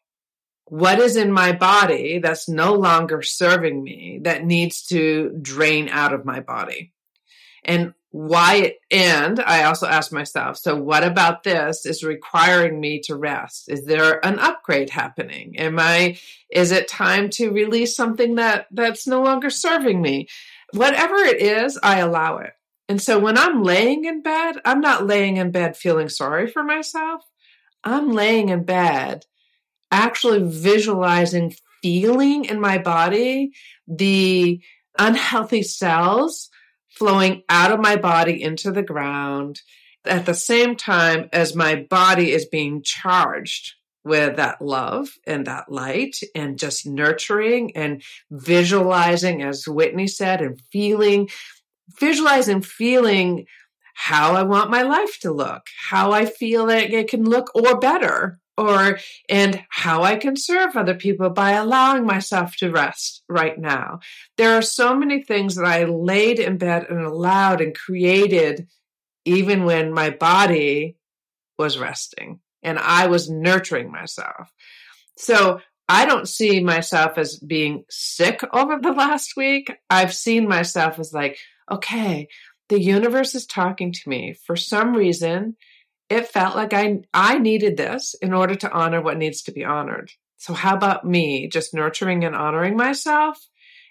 What 0.66 1.00
is 1.00 1.16
in 1.16 1.32
my 1.32 1.54
body 1.54 2.20
that's 2.20 2.50
no 2.50 2.74
longer 2.74 3.22
serving 3.22 3.82
me 3.82 4.20
that 4.24 4.44
needs 4.44 4.86
to 4.88 5.38
drain 5.42 5.88
out 5.90 6.14
of 6.14 6.26
my 6.26 6.42
body? 6.42 6.94
And 7.64 7.94
why 8.12 8.74
and 8.90 9.40
i 9.42 9.66
also 9.66 9.86
ask 9.86 10.14
myself 10.14 10.58
so 10.58 10.74
what 10.76 11.04
about 11.04 11.44
this 11.44 11.86
is 11.86 12.04
requiring 12.04 12.80
me 12.80 13.00
to 13.02 13.16
rest? 13.16 13.70
Is 13.70 13.86
there 13.86 14.26
an 14.26 14.40
upgrade 14.40 14.90
happening? 14.90 15.58
Am 15.58 15.78
i 15.78 16.18
is 16.50 16.72
it 16.72 16.88
time 16.88 17.30
to 17.32 17.52
release 17.52 17.96
something 17.96 18.36
that 18.36 18.68
that's 18.72 19.08
no 19.08 19.22
longer 19.22 19.50
serving 19.50 20.02
me? 20.02 20.28
Whatever 20.74 21.16
it 21.18 21.42
is 21.42 21.78
i 21.84 22.00
allow 22.00 22.38
it 22.38 22.54
and 22.90 23.02
so 23.02 23.20
when 23.20 23.38
i'm 23.38 23.64
laying 23.64 24.06
in 24.06 24.22
bed 24.22 24.56
i'm 24.66 24.82
not 24.82 25.06
laying 25.06 25.38
in 25.38 25.52
bed 25.52 25.76
feeling 25.76 26.10
sorry 26.10 26.48
for 26.48 26.64
myself. 26.64 27.24
I'm 27.84 28.12
laying 28.12 28.50
in 28.50 28.64
bed 28.66 29.26
actually 29.92 30.42
visualizing 30.44 31.54
feeling 31.82 32.46
in 32.46 32.60
my 32.60 32.78
body 32.78 33.52
the 33.88 34.62
unhealthy 35.00 35.64
cells 35.64 36.50
flowing 36.90 37.44
out 37.48 37.72
of 37.72 37.80
my 37.80 37.96
body 37.96 38.42
into 38.42 38.72
the 38.72 38.84
ground 38.84 39.62
at 40.04 40.26
the 40.26 40.34
same 40.34 40.76
time 40.76 41.30
as 41.32 41.56
my 41.56 41.76
body 41.76 42.32
is 42.32 42.46
being 42.46 42.82
charged 42.82 43.76
with 44.04 44.38
that 44.38 44.62
love 44.62 45.10
and 45.26 45.46
that 45.46 45.72
light 45.72 46.18
and 46.34 46.58
just 46.58 46.88
nurturing 46.88 47.76
and 47.76 48.02
visualizing, 48.32 49.44
as 49.44 49.68
Whitney 49.68 50.08
said, 50.08 50.42
and 50.42 50.62
feeling, 50.72 51.30
visualizing, 52.00 52.62
feeling 52.62 53.46
how 53.94 54.36
I 54.36 54.44
want 54.44 54.70
my 54.70 54.84
life 54.84 55.20
to 55.22 55.32
look, 55.32 55.64
how 55.90 56.12
I 56.12 56.26
feel 56.26 56.68
like 56.68 56.92
it 56.92 57.10
can 57.10 57.24
look 57.24 57.52
or 57.56 57.80
better 57.80 58.40
or 58.58 59.00
and 59.30 59.64
how 59.70 60.04
I 60.04 60.16
can 60.16 60.36
serve 60.36 60.76
other 60.76 60.96
people 60.96 61.30
by 61.30 61.52
allowing 61.52 62.06
myself 62.06 62.56
to 62.58 62.72
rest 62.72 63.24
right 63.30 63.58
now. 63.58 64.00
There 64.38 64.58
are 64.58 64.62
so 64.62 64.96
many 64.96 65.24
things 65.24 65.56
that 65.56 65.66
I 65.66 65.86
laid 65.86 66.40
in 66.40 66.58
bed 66.58 66.88
and 66.90 67.02
allowed 67.02 67.62
and 67.62 67.76
created 67.76 68.68
even 69.26 69.66
when 69.66 69.94
my 69.94 70.10
body 70.10 70.98
was 71.58 71.78
resting 71.78 72.40
and 72.64 72.80
I 72.80 73.08
was 73.08 73.30
nurturing 73.30 73.92
myself. 73.92 74.52
So 75.18 75.62
I 75.90 76.06
don't 76.06 76.28
see 76.28 76.60
myself 76.60 77.18
as 77.18 77.40
being 77.40 77.86
sick 77.90 78.42
over 78.54 78.80
the 78.80 78.92
last 78.94 79.36
week. 79.38 79.72
I've 79.90 80.14
seen 80.14 80.48
myself 80.48 81.00
as 81.00 81.14
like, 81.14 81.38
okay, 81.70 82.28
the 82.70 82.82
universe 82.82 83.36
is 83.36 83.46
talking 83.46 83.92
to 83.92 84.10
me 84.10 84.36
for 84.46 84.56
some 84.56 84.94
reason 84.94 85.56
it 86.10 86.28
felt 86.28 86.56
like 86.56 86.74
I 86.74 87.00
I 87.14 87.38
needed 87.38 87.78
this 87.78 88.16
in 88.22 88.34
order 88.34 88.56
to 88.56 88.72
honor 88.72 89.02
what 89.02 89.18
needs 89.18 89.42
to 89.44 89.52
be 89.52 89.66
honored. 89.66 90.12
So 90.38 90.54
how 90.54 90.76
about 90.76 91.06
me 91.06 91.48
just 91.48 91.74
nurturing 91.74 92.24
and 92.24 92.36
honoring 92.36 92.78
myself 92.78 93.48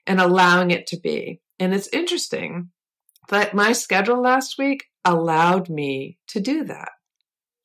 and 0.07 0.21
allowing 0.21 0.71
it 0.71 0.87
to 0.89 1.01
be? 1.01 1.41
And 1.59 1.75
it's 1.75 1.89
interesting 1.89 2.71
that 3.29 3.55
my 3.55 3.73
schedule 3.73 4.21
last 4.21 4.57
week 4.57 4.87
allowed 5.05 5.69
me 5.69 6.19
to 6.29 6.41
do 6.41 6.65
that. 6.65 6.91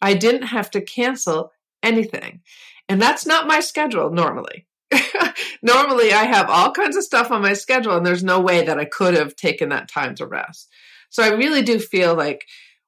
I 0.01 0.15
didn't 0.15 0.47
have 0.47 0.71
to 0.71 0.81
cancel 0.81 1.51
anything. 1.83 2.41
And 2.89 3.01
that's 3.01 3.25
not 3.25 3.47
my 3.47 3.59
schedule 3.59 4.09
normally. 4.09 4.67
normally 5.61 6.11
I 6.11 6.25
have 6.25 6.49
all 6.49 6.71
kinds 6.71 6.95
of 6.95 7.03
stuff 7.03 7.31
on 7.31 7.41
my 7.41 7.53
schedule 7.53 7.95
and 7.95 8.05
there's 8.05 8.23
no 8.23 8.39
way 8.39 8.65
that 8.65 8.79
I 8.79 8.85
could 8.85 9.13
have 9.13 9.35
taken 9.35 9.69
that 9.69 9.87
time 9.87 10.15
to 10.15 10.25
rest. 10.25 10.69
So 11.09 11.23
I 11.23 11.29
really 11.29 11.61
do 11.61 11.79
feel 11.79 12.15
like 12.15 12.45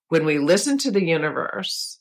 when 0.09 0.25
we 0.25 0.39
listen 0.39 0.77
to 0.79 0.91
the 0.91 1.03
universe, 1.03 1.99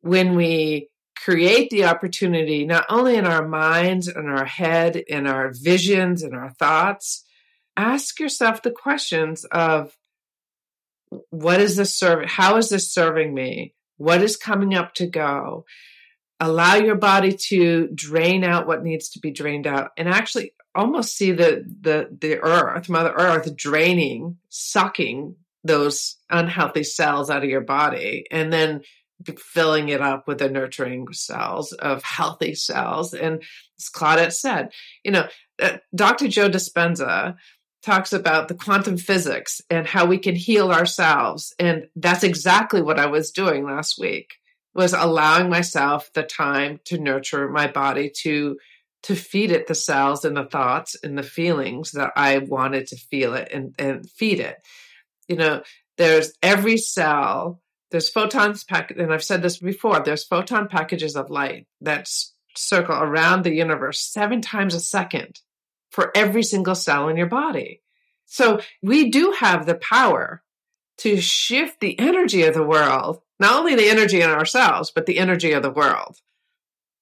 when 0.00 0.34
we 0.34 0.88
create 1.16 1.70
the 1.70 1.84
opportunity, 1.84 2.64
not 2.64 2.84
only 2.88 3.16
in 3.16 3.26
our 3.26 3.46
minds 3.46 4.08
and 4.08 4.28
our 4.28 4.44
head, 4.44 4.96
in 4.96 5.26
our 5.26 5.52
visions 5.52 6.22
and 6.22 6.34
our 6.34 6.50
thoughts, 6.50 7.24
ask 7.76 8.20
yourself 8.20 8.62
the 8.62 8.70
questions 8.70 9.44
of 9.46 9.96
what 11.30 11.60
is 11.60 11.76
this 11.76 11.94
serving? 11.98 12.28
How 12.28 12.56
is 12.56 12.68
this 12.68 12.92
serving 12.92 13.32
me? 13.32 13.74
What 13.96 14.22
is 14.22 14.36
coming 14.36 14.74
up 14.74 14.94
to 14.94 15.06
go? 15.06 15.64
Allow 16.38 16.74
your 16.76 16.96
body 16.96 17.32
to 17.48 17.88
drain 17.94 18.44
out 18.44 18.66
what 18.66 18.82
needs 18.82 19.10
to 19.10 19.20
be 19.20 19.30
drained 19.30 19.66
out 19.66 19.92
and 19.96 20.08
actually 20.08 20.52
almost 20.74 21.16
see 21.16 21.32
the 21.32 21.64
the 21.80 22.08
the 22.20 22.38
earth, 22.38 22.88
Mother 22.88 23.14
Earth, 23.16 23.56
draining, 23.56 24.36
sucking 24.50 25.34
those 25.64 26.16
unhealthy 26.30 26.84
cells 26.84 27.30
out 27.30 27.42
of 27.42 27.50
your 27.50 27.62
body, 27.62 28.26
and 28.30 28.52
then 28.52 28.82
filling 29.38 29.88
it 29.88 30.00
up 30.00 30.28
with 30.28 30.38
the 30.38 30.48
nurturing 30.48 31.06
cells 31.12 31.72
of 31.72 32.02
healthy 32.02 32.54
cells. 32.54 33.14
And 33.14 33.42
as 33.78 33.88
Claudette 33.88 34.32
said, 34.32 34.70
you 35.02 35.10
know, 35.10 35.26
uh, 35.60 35.78
Dr. 35.94 36.28
Joe 36.28 36.50
Dispenza 36.50 37.36
talks 37.82 38.12
about 38.12 38.48
the 38.48 38.54
quantum 38.54 38.98
physics 38.98 39.62
and 39.70 39.86
how 39.86 40.04
we 40.04 40.18
can 40.18 40.34
heal 40.34 40.70
ourselves. 40.70 41.54
And 41.58 41.86
that's 41.96 42.24
exactly 42.24 42.82
what 42.82 42.98
I 42.98 43.06
was 43.06 43.30
doing 43.30 43.64
last 43.64 43.98
week 43.98 44.34
was 44.76 44.92
allowing 44.92 45.48
myself 45.48 46.10
the 46.12 46.22
time 46.22 46.80
to 46.84 46.98
nurture 46.98 47.48
my 47.48 47.66
body 47.66 48.10
to 48.22 48.58
to 49.02 49.14
feed 49.14 49.52
it 49.52 49.68
the 49.68 49.74
cells 49.74 50.24
and 50.24 50.36
the 50.36 50.44
thoughts 50.44 50.96
and 51.02 51.16
the 51.16 51.22
feelings 51.22 51.92
that 51.92 52.12
I 52.16 52.38
wanted 52.38 52.88
to 52.88 52.96
feel 52.96 53.34
it 53.34 53.48
and, 53.52 53.72
and 53.78 54.10
feed 54.10 54.40
it. 54.40 54.56
You 55.28 55.36
know, 55.36 55.62
there's 55.96 56.32
every 56.42 56.76
cell, 56.76 57.60
there's 57.92 58.08
photons 58.08 58.64
pack 58.64 58.90
and 58.90 59.12
I've 59.12 59.22
said 59.22 59.42
this 59.42 59.58
before, 59.58 60.00
there's 60.00 60.24
photon 60.24 60.66
packages 60.66 61.14
of 61.14 61.30
light 61.30 61.68
that 61.82 62.08
circle 62.56 62.96
around 62.96 63.44
the 63.44 63.54
universe 63.54 64.00
seven 64.00 64.40
times 64.40 64.74
a 64.74 64.80
second 64.80 65.40
for 65.90 66.10
every 66.16 66.42
single 66.42 66.74
cell 66.74 67.08
in 67.08 67.16
your 67.16 67.28
body. 67.28 67.82
So 68.24 68.60
we 68.82 69.10
do 69.10 69.34
have 69.38 69.66
the 69.66 69.76
power 69.76 70.42
to 70.98 71.20
shift 71.20 71.80
the 71.80 71.98
energy 71.98 72.42
of 72.42 72.54
the 72.54 72.62
world, 72.62 73.20
not 73.38 73.56
only 73.56 73.74
the 73.74 73.88
energy 73.88 74.20
in 74.20 74.30
ourselves, 74.30 74.90
but 74.94 75.06
the 75.06 75.18
energy 75.18 75.52
of 75.52 75.62
the 75.62 75.70
world. 75.70 76.16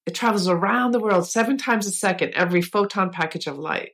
It 0.07 0.15
travels 0.15 0.49
around 0.49 0.91
the 0.93 1.01
world 1.01 1.27
seven 1.27 1.57
times 1.57 1.87
a 1.87 1.91
second, 1.91 2.35
every 2.35 2.61
photon 2.61 3.11
package 3.11 3.47
of 3.47 3.59
light 3.59 3.93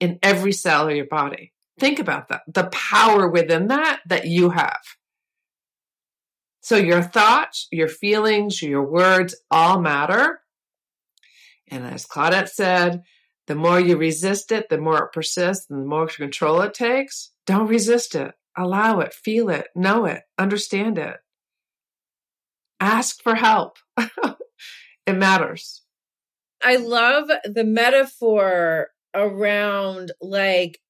in 0.00 0.18
every 0.22 0.52
cell 0.52 0.88
of 0.88 0.96
your 0.96 1.06
body. 1.06 1.52
Think 1.78 1.98
about 1.98 2.28
that. 2.28 2.42
The 2.48 2.64
power 2.72 3.28
within 3.28 3.68
that 3.68 4.00
that 4.06 4.26
you 4.26 4.50
have. 4.50 4.80
So 6.60 6.76
your 6.76 7.02
thoughts, 7.02 7.68
your 7.70 7.88
feelings, 7.88 8.62
your 8.62 8.84
words 8.84 9.34
all 9.50 9.80
matter. 9.80 10.40
And 11.68 11.84
as 11.84 12.06
Claudette 12.06 12.48
said, 12.48 13.02
the 13.46 13.54
more 13.54 13.80
you 13.80 13.96
resist 13.96 14.52
it, 14.52 14.68
the 14.68 14.78
more 14.78 15.04
it 15.04 15.12
persists 15.12 15.66
and 15.70 15.82
the 15.82 15.88
more 15.88 16.06
control 16.06 16.60
it 16.62 16.74
takes. 16.74 17.32
Don't 17.46 17.66
resist 17.66 18.14
it. 18.14 18.32
Allow 18.56 19.00
it, 19.00 19.14
feel 19.14 19.48
it, 19.48 19.68
know 19.74 20.04
it, 20.04 20.22
understand 20.38 20.98
it. 20.98 21.16
Ask 22.82 23.22
for 23.22 23.36
help. 23.36 23.76
it 25.06 25.12
matters. 25.12 25.82
I 26.60 26.76
love 26.76 27.30
the 27.44 27.62
metaphor 27.62 28.88
around 29.14 30.10
like 30.20 30.80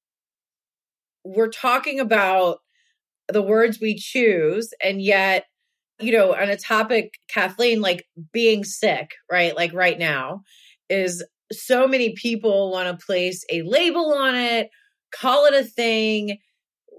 we're 1.23 1.51
talking 1.51 2.01
about 2.01 2.61
the 3.29 3.43
words 3.43 3.79
we 3.79 3.95
choose 3.95 4.73
and 4.83 5.03
yet 5.03 5.45
you 6.01 6.13
know 6.13 6.35
on 6.35 6.49
a 6.49 6.57
topic 6.57 7.15
Kathleen 7.29 7.81
like 7.81 8.07
being 8.33 8.65
sick 8.65 9.11
right 9.31 9.55
like 9.55 9.73
right 9.75 9.99
now 9.99 10.43
is 10.89 11.23
so 11.53 11.87
many 11.87 12.15
people 12.15 12.71
want 12.71 12.89
to 12.89 13.05
place 13.05 13.45
a 13.51 13.63
label 13.63 14.15
on 14.15 14.35
it, 14.35 14.71
call 15.13 15.45
it 15.47 15.55
a 15.55 15.65
thing. 15.65 16.39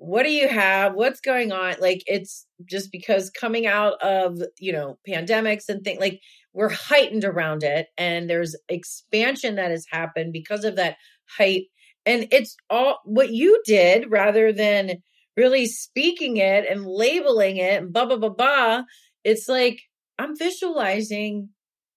What 0.06 0.24
do 0.24 0.32
you 0.32 0.48
have? 0.48 0.94
What's 0.94 1.22
going 1.22 1.52
on? 1.52 1.76
Like 1.80 2.04
it's 2.08 2.46
just 2.66 2.92
because 2.92 3.30
coming 3.30 3.66
out 3.66 4.02
of, 4.02 4.40
you 4.60 4.74
know, 4.74 4.98
pandemics 5.08 5.70
and 5.70 5.84
things 5.84 6.00
like 6.00 6.20
we're 6.54 6.70
heightened 6.70 7.24
around 7.26 7.64
it 7.64 7.88
and 7.98 8.30
there's 8.30 8.56
expansion 8.70 9.56
that 9.56 9.72
has 9.72 9.86
happened 9.90 10.34
because 10.34 10.64
of 10.66 10.76
that 10.76 10.98
height 11.38 11.64
and 12.06 12.28
it's 12.32 12.56
all 12.70 13.00
what 13.06 13.32
you 13.32 13.62
did 13.66 14.12
rather 14.12 14.52
than 14.52 15.02
really 15.38 15.66
speaking 15.66 16.38
it 16.38 16.66
and 16.70 16.86
labeling 16.86 17.58
it 17.58 17.82
and 17.82 17.94
blah 17.94 18.06
blah 18.06 18.18
blah 18.18 18.30
blah 18.30 18.84
it's 19.24 19.48
like 19.48 19.82
i'm 20.20 20.38
visualizing 20.38 21.50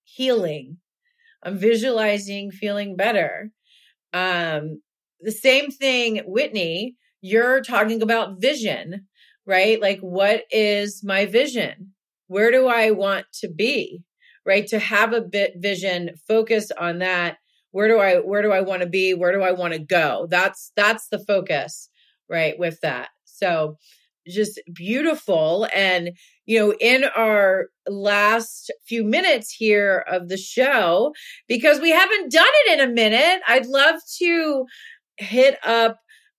healing 0.04 0.78
I'm 1.46 1.58
visualizing 1.58 2.50
feeling 2.50 2.96
better. 2.96 3.50
Um, 4.12 4.82
the 5.20 5.30
same 5.30 5.70
thing, 5.70 6.22
Whitney, 6.26 6.96
you're 7.26 7.60
talking 7.60 8.02
about 8.02 8.40
vision, 8.40 9.06
right? 9.46 9.80
Like, 9.80 10.00
what 10.00 10.44
is 10.50 11.02
my 11.04 11.26
vision? 11.26 11.92
Where 12.28 12.50
do 12.50 12.66
I 12.66 12.90
want 12.90 13.26
to 13.40 13.48
be? 13.48 14.02
Right. 14.44 14.66
To 14.68 14.78
have 14.78 15.12
a 15.12 15.20
bit 15.20 15.54
vision, 15.56 16.10
focus 16.28 16.70
on 16.78 17.00
that. 17.00 17.38
Where 17.72 17.88
do 17.88 17.98
I, 17.98 18.18
where 18.18 18.42
do 18.42 18.52
I 18.52 18.60
want 18.60 18.82
to 18.82 18.88
be? 18.88 19.12
Where 19.12 19.32
do 19.32 19.42
I 19.42 19.50
want 19.50 19.72
to 19.72 19.80
go? 19.80 20.28
That's, 20.30 20.70
that's 20.76 21.08
the 21.08 21.18
focus, 21.18 21.90
right? 22.30 22.56
With 22.56 22.80
that. 22.82 23.08
So 23.24 23.76
just 24.28 24.60
beautiful. 24.72 25.66
And, 25.74 26.10
you 26.46 26.60
know, 26.60 26.74
in 26.80 27.04
our 27.16 27.66
last 27.88 28.72
few 28.86 29.04
minutes 29.04 29.50
here 29.50 30.04
of 30.08 30.28
the 30.28 30.36
show, 30.36 31.12
because 31.48 31.80
we 31.80 31.90
haven't 31.90 32.30
done 32.30 32.44
it 32.66 32.78
in 32.78 32.88
a 32.88 32.92
minute, 32.92 33.42
I'd 33.48 33.66
love 33.66 33.96
to 34.18 34.66
hit 35.16 35.58
up 35.66 35.98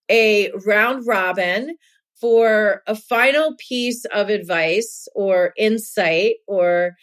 a 0.10 0.52
round 0.66 1.06
robin 1.08 1.76
for 2.20 2.82
a 2.88 2.96
final 2.96 3.56
piece 3.58 4.06
of 4.06 4.30
advice 4.30 5.08
or 5.14 5.54
insight 5.58 6.36
or 6.48 6.96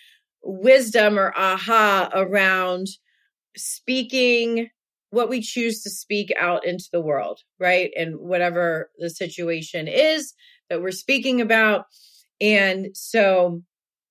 wisdom 0.43 1.19
or 1.19 1.33
aha 1.37 2.11
around 2.12 2.88
speaking 3.57 4.69
what 5.11 5.29
we 5.29 5.40
choose 5.40 5.83
to 5.83 5.90
speak 5.90 6.33
out 6.38 6.67
into 6.67 6.88
the 6.93 7.01
world, 7.01 7.40
right? 7.61 7.93
And 7.97 8.19
whatever 8.19 8.90
the 8.99 9.09
situation 9.09 9.87
is 9.87 10.35
that 10.69 10.83
we're 10.83 10.90
speaking 10.90 11.40
about. 11.40 11.87
And 12.40 12.88
so 12.95 13.62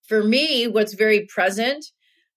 for 0.07 0.23
me, 0.23 0.67
what's 0.67 0.93
very 0.93 1.27
present 1.27 1.85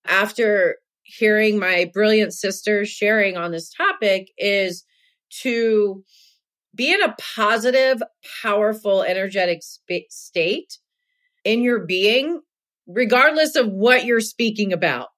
after 0.05 0.79
hearing 1.03 1.61
my 1.61 1.89
brilliant 1.95 2.35
sister 2.35 2.85
sharing 2.85 3.37
on 3.37 3.53
this 3.53 3.71
topic 3.71 4.31
is 4.37 4.85
to 5.43 6.03
be 6.77 6.93
in 6.93 7.03
a 7.03 7.17
positive, 7.37 8.03
powerful, 8.43 9.03
energetic 9.03 9.63
sp- 9.65 10.11
state 10.11 10.79
in 11.45 11.63
your 11.63 11.87
being, 11.87 12.41
regardless 12.87 13.57
of 13.57 13.69
what 13.69 14.05
you're 14.05 14.21
speaking 14.21 14.73
about. 14.73 15.09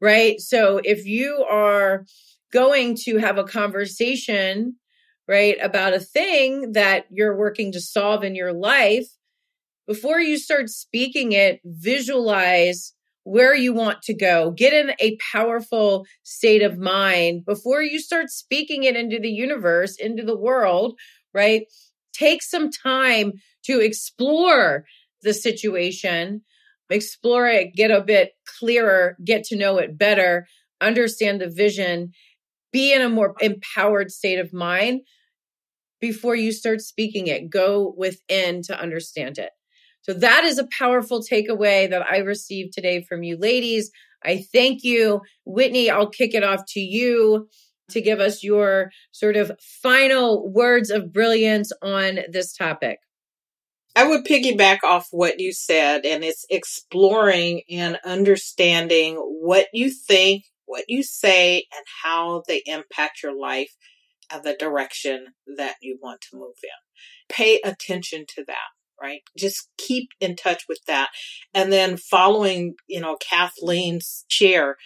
Right. 0.00 0.40
So 0.40 0.80
if 0.84 1.06
you 1.06 1.46
are 1.48 2.04
going 2.52 2.96
to 3.04 3.18
have 3.18 3.38
a 3.38 3.44
conversation 3.44 4.76
right? 5.28 5.56
About 5.60 5.94
a 5.94 6.00
thing 6.00 6.72
that 6.72 7.06
you're 7.10 7.36
working 7.36 7.72
to 7.72 7.80
solve 7.80 8.22
in 8.22 8.34
your 8.34 8.52
life, 8.52 9.06
before 9.86 10.20
you 10.20 10.38
start 10.38 10.68
speaking 10.68 11.32
it, 11.32 11.60
visualize 11.64 12.92
where 13.26 13.56
you 13.56 13.72
want 13.72 14.02
to 14.02 14.14
go. 14.14 14.52
Get 14.52 14.72
in 14.72 14.92
a 15.00 15.18
powerful 15.32 16.06
state 16.22 16.62
of 16.62 16.78
mind 16.78 17.44
before 17.44 17.82
you 17.82 17.98
start 17.98 18.30
speaking 18.30 18.84
it 18.84 18.94
into 18.94 19.18
the 19.18 19.28
universe, 19.28 19.96
into 19.96 20.22
the 20.22 20.36
world, 20.36 20.96
right? 21.34 21.66
Take 22.12 22.40
some 22.40 22.70
time 22.70 23.32
to 23.64 23.80
explore 23.80 24.84
the 25.22 25.34
situation, 25.34 26.42
explore 26.88 27.48
it, 27.48 27.74
get 27.74 27.90
a 27.90 28.00
bit 28.00 28.30
clearer, 28.60 29.16
get 29.24 29.42
to 29.46 29.56
know 29.56 29.78
it 29.78 29.98
better, 29.98 30.46
understand 30.80 31.40
the 31.40 31.50
vision, 31.50 32.12
be 32.72 32.94
in 32.94 33.02
a 33.02 33.08
more 33.08 33.34
empowered 33.40 34.12
state 34.12 34.38
of 34.38 34.52
mind 34.52 35.00
before 36.00 36.36
you 36.36 36.52
start 36.52 36.80
speaking 36.80 37.26
it. 37.26 37.50
Go 37.50 37.92
within 37.96 38.62
to 38.62 38.80
understand 38.80 39.38
it. 39.38 39.50
So 40.06 40.14
that 40.14 40.44
is 40.44 40.58
a 40.58 40.68
powerful 40.78 41.20
takeaway 41.20 41.90
that 41.90 42.06
I 42.08 42.18
received 42.18 42.72
today 42.72 43.02
from 43.02 43.24
you 43.24 43.36
ladies. 43.36 43.90
I 44.24 44.44
thank 44.52 44.84
you. 44.84 45.22
Whitney, 45.44 45.90
I'll 45.90 46.08
kick 46.08 46.32
it 46.32 46.44
off 46.44 46.62
to 46.68 46.80
you 46.80 47.48
to 47.90 48.00
give 48.00 48.20
us 48.20 48.44
your 48.44 48.92
sort 49.10 49.36
of 49.36 49.50
final 49.82 50.48
words 50.48 50.90
of 50.90 51.12
brilliance 51.12 51.72
on 51.82 52.20
this 52.30 52.52
topic. 52.52 53.00
I 53.96 54.06
would 54.06 54.24
piggyback 54.24 54.84
off 54.84 55.08
what 55.10 55.40
you 55.40 55.52
said, 55.52 56.06
and 56.06 56.22
it's 56.22 56.46
exploring 56.50 57.62
and 57.68 57.98
understanding 58.04 59.16
what 59.16 59.66
you 59.72 59.90
think, 59.90 60.44
what 60.66 60.84
you 60.86 61.02
say, 61.02 61.66
and 61.74 61.84
how 62.04 62.44
they 62.46 62.62
impact 62.66 63.24
your 63.24 63.36
life 63.36 63.74
and 64.32 64.44
the 64.44 64.54
direction 64.54 65.34
that 65.56 65.74
you 65.82 65.98
want 66.00 66.20
to 66.20 66.36
move 66.36 66.54
in. 66.62 67.34
Pay 67.34 67.60
attention 67.64 68.24
to 68.36 68.44
that, 68.46 68.68
right? 69.00 69.20
Just 69.38 69.68
keep 69.78 70.08
in 70.20 70.36
touch 70.36 70.64
with 70.68 70.80
that. 70.86 71.08
And 71.54 71.72
then 71.72 71.96
following, 71.96 72.74
you 72.86 73.00
know, 73.00 73.16
Kathleen's 73.16 74.24
share, 74.28 74.76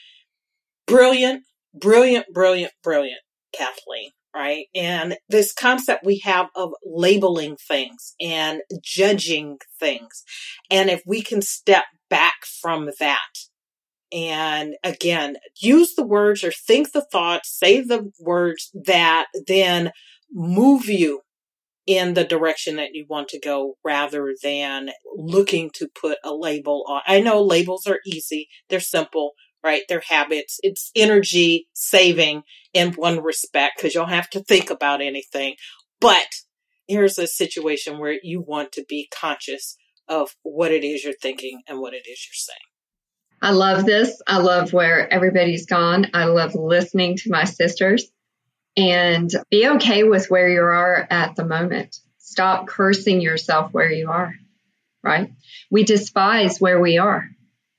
brilliant, 0.86 1.44
brilliant, 1.74 2.26
brilliant, 2.32 2.72
brilliant, 2.82 3.20
Kathleen, 3.56 4.10
right? 4.34 4.66
And 4.74 5.16
this 5.28 5.52
concept 5.52 6.04
we 6.04 6.20
have 6.24 6.48
of 6.56 6.72
labeling 6.84 7.56
things 7.68 8.14
and 8.20 8.62
judging 8.82 9.58
things. 9.78 10.24
And 10.70 10.90
if 10.90 11.02
we 11.06 11.22
can 11.22 11.42
step 11.42 11.84
back 12.08 12.44
from 12.60 12.90
that 12.98 13.28
And 14.12 14.74
again, 14.82 15.36
use 15.60 15.94
the 15.94 16.06
words 16.06 16.42
or 16.42 16.52
think 16.52 16.92
the 16.92 17.06
thoughts, 17.12 17.56
say 17.56 17.80
the 17.80 18.10
words 18.18 18.70
that 18.86 19.26
then 19.46 19.92
move 20.32 20.86
you 20.86 21.22
in 21.90 22.14
the 22.14 22.22
direction 22.22 22.76
that 22.76 22.90
you 22.92 23.04
want 23.08 23.26
to 23.26 23.40
go 23.40 23.74
rather 23.84 24.32
than 24.44 24.90
looking 25.16 25.72
to 25.74 25.88
put 26.00 26.18
a 26.22 26.32
label 26.32 26.84
on. 26.88 27.00
I 27.04 27.20
know 27.20 27.42
labels 27.42 27.84
are 27.88 27.98
easy. 28.06 28.46
They're 28.68 28.78
simple, 28.78 29.32
right? 29.64 29.82
They're 29.88 30.04
habits. 30.08 30.60
It's 30.62 30.92
energy 30.94 31.66
saving 31.72 32.44
in 32.72 32.92
one 32.92 33.20
respect 33.20 33.76
because 33.76 33.92
you'll 33.92 34.06
have 34.06 34.30
to 34.30 34.40
think 34.40 34.70
about 34.70 35.02
anything. 35.02 35.56
But 36.00 36.28
here's 36.86 37.18
a 37.18 37.26
situation 37.26 37.98
where 37.98 38.20
you 38.22 38.40
want 38.40 38.70
to 38.74 38.84
be 38.88 39.08
conscious 39.12 39.76
of 40.06 40.36
what 40.44 40.70
it 40.70 40.84
is 40.84 41.02
you're 41.02 41.12
thinking 41.20 41.62
and 41.66 41.80
what 41.80 41.92
it 41.92 42.06
is 42.08 42.24
you're 42.24 42.34
saying. 42.34 42.58
I 43.42 43.50
love 43.50 43.84
this. 43.84 44.22
I 44.28 44.38
love 44.38 44.72
where 44.72 45.12
everybody's 45.12 45.66
gone. 45.66 46.06
I 46.14 46.26
love 46.26 46.54
listening 46.54 47.16
to 47.16 47.30
my 47.30 47.42
sisters 47.42 48.12
and 48.80 49.30
be 49.50 49.68
okay 49.68 50.04
with 50.04 50.30
where 50.30 50.48
you 50.48 50.62
are 50.62 51.06
at 51.10 51.36
the 51.36 51.44
moment. 51.44 51.98
Stop 52.16 52.66
cursing 52.66 53.20
yourself 53.20 53.74
where 53.74 53.92
you 53.92 54.10
are, 54.10 54.34
right? 55.02 55.30
We 55.70 55.84
despise 55.84 56.60
where 56.60 56.80
we 56.80 56.96
are. 56.96 57.28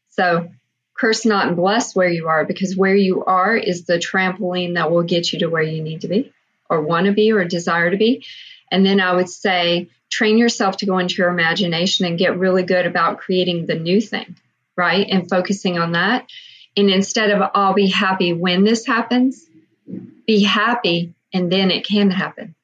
So 0.10 0.52
curse 0.96 1.26
not 1.26 1.48
and 1.48 1.56
bless 1.56 1.96
where 1.96 2.10
you 2.10 2.28
are 2.28 2.46
because 2.46 2.78
where 2.78 2.96
you 2.96 3.26
are 3.26 3.58
is 3.58 3.86
the 3.86 3.98
trampoline 3.98 4.76
that 4.76 4.92
will 4.92 5.02
get 5.02 5.34
you 5.34 5.40
to 5.40 5.48
where 5.48 5.64
you 5.64 5.82
need 5.82 6.02
to 6.02 6.08
be 6.08 6.32
or 6.70 6.82
want 6.82 7.08
to 7.08 7.14
be 7.14 7.32
or 7.32 7.44
desire 7.46 7.90
to 7.90 7.98
be. 7.98 8.24
And 8.70 8.86
then 8.86 9.02
I 9.02 9.16
would 9.16 9.30
say 9.30 9.90
train 10.12 10.38
yourself 10.38 10.78
to 10.78 10.86
go 10.86 11.00
into 11.00 11.16
your 11.16 11.30
imagination 11.30 12.06
and 12.06 12.20
get 12.20 12.38
really 12.38 12.64
good 12.64 12.86
about 12.86 13.18
creating 13.18 13.66
the 13.66 13.76
new 13.76 14.00
thing, 14.00 14.36
right? 14.78 15.08
And 15.10 15.28
focusing 15.28 15.80
on 15.80 15.94
that. 15.94 16.30
And 16.78 16.92
instead 16.92 17.32
of 17.32 17.50
I'll 17.56 17.74
be 17.74 17.90
happy 17.90 18.34
when 18.34 18.64
this 18.64 18.86
happens, 18.86 19.48
be 20.32 20.44
happy 20.44 21.13
and 21.34 21.52
then 21.52 21.72
it 21.72 21.86
can 21.86 22.10
happen. 22.10 22.56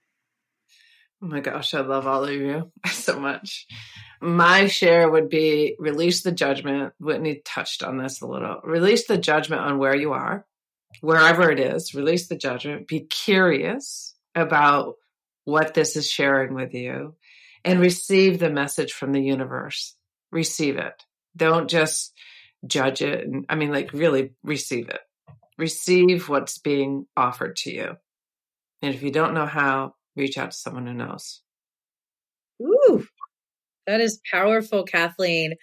Oh 1.21 1.27
my 1.27 1.41
gosh, 1.41 1.73
I 1.73 1.81
love 1.81 2.07
all 2.07 2.23
of 2.23 2.31
you 2.31 2.71
so 2.91 3.19
much. 3.19 3.67
My 4.21 4.67
share 4.67 5.09
would 5.09 5.27
be 5.27 5.75
release 5.77 6.21
the 6.23 6.31
judgment. 6.31 6.93
Whitney 6.97 7.41
touched 7.43 7.83
on 7.83 7.97
this 7.97 8.21
a 8.21 8.27
little. 8.27 8.61
Release 8.63 9.05
the 9.07 9.17
judgment 9.17 9.61
on 9.61 9.79
where 9.79 9.95
you 9.95 10.13
are, 10.13 10.45
wherever 11.01 11.51
it 11.51 11.59
is. 11.59 11.93
Release 11.93 12.27
the 12.27 12.37
judgment. 12.37 12.87
Be 12.87 13.01
curious 13.01 14.15
about 14.33 14.95
what 15.43 15.73
this 15.73 15.97
is 15.97 16.09
sharing 16.09 16.53
with 16.53 16.73
you 16.73 17.15
and 17.65 17.81
receive 17.81 18.39
the 18.39 18.49
message 18.49 18.93
from 18.93 19.11
the 19.11 19.21
universe. 19.21 19.93
Receive 20.31 20.77
it. 20.77 21.03
Don't 21.35 21.69
just 21.69 22.13
judge 22.65 23.01
it. 23.01 23.27
And, 23.27 23.45
I 23.49 23.55
mean, 23.55 23.71
like, 23.71 23.91
really 23.91 24.31
receive 24.41 24.87
it. 24.87 25.01
Receive 25.57 26.29
what's 26.29 26.59
being 26.59 27.05
offered 27.15 27.55
to 27.57 27.71
you. 27.71 27.95
And 28.81 28.93
if 28.93 29.01
you 29.01 29.11
don't 29.11 29.33
know 29.33 29.45
how, 29.45 29.95
reach 30.15 30.37
out 30.37 30.51
to 30.51 30.57
someone 30.57 30.85
who 30.85 30.93
knows. 30.93 31.41
Ooh, 32.61 33.07
that 33.85 34.01
is 34.01 34.19
powerful, 34.31 34.83
Kathleen. 34.83 35.55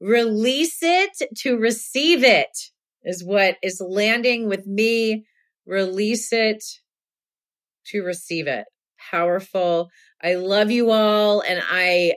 Release 0.00 0.78
it 0.82 1.12
to 1.38 1.56
receive 1.56 2.24
it 2.24 2.56
is 3.02 3.22
what 3.22 3.56
is 3.62 3.82
landing 3.86 4.48
with 4.48 4.66
me. 4.66 5.26
Release 5.66 6.32
it 6.32 6.64
to 7.86 8.02
receive 8.02 8.46
it. 8.46 8.64
Powerful. 9.10 9.90
I 10.22 10.34
love 10.34 10.70
you 10.70 10.90
all. 10.90 11.40
And 11.40 11.62
I 11.70 12.14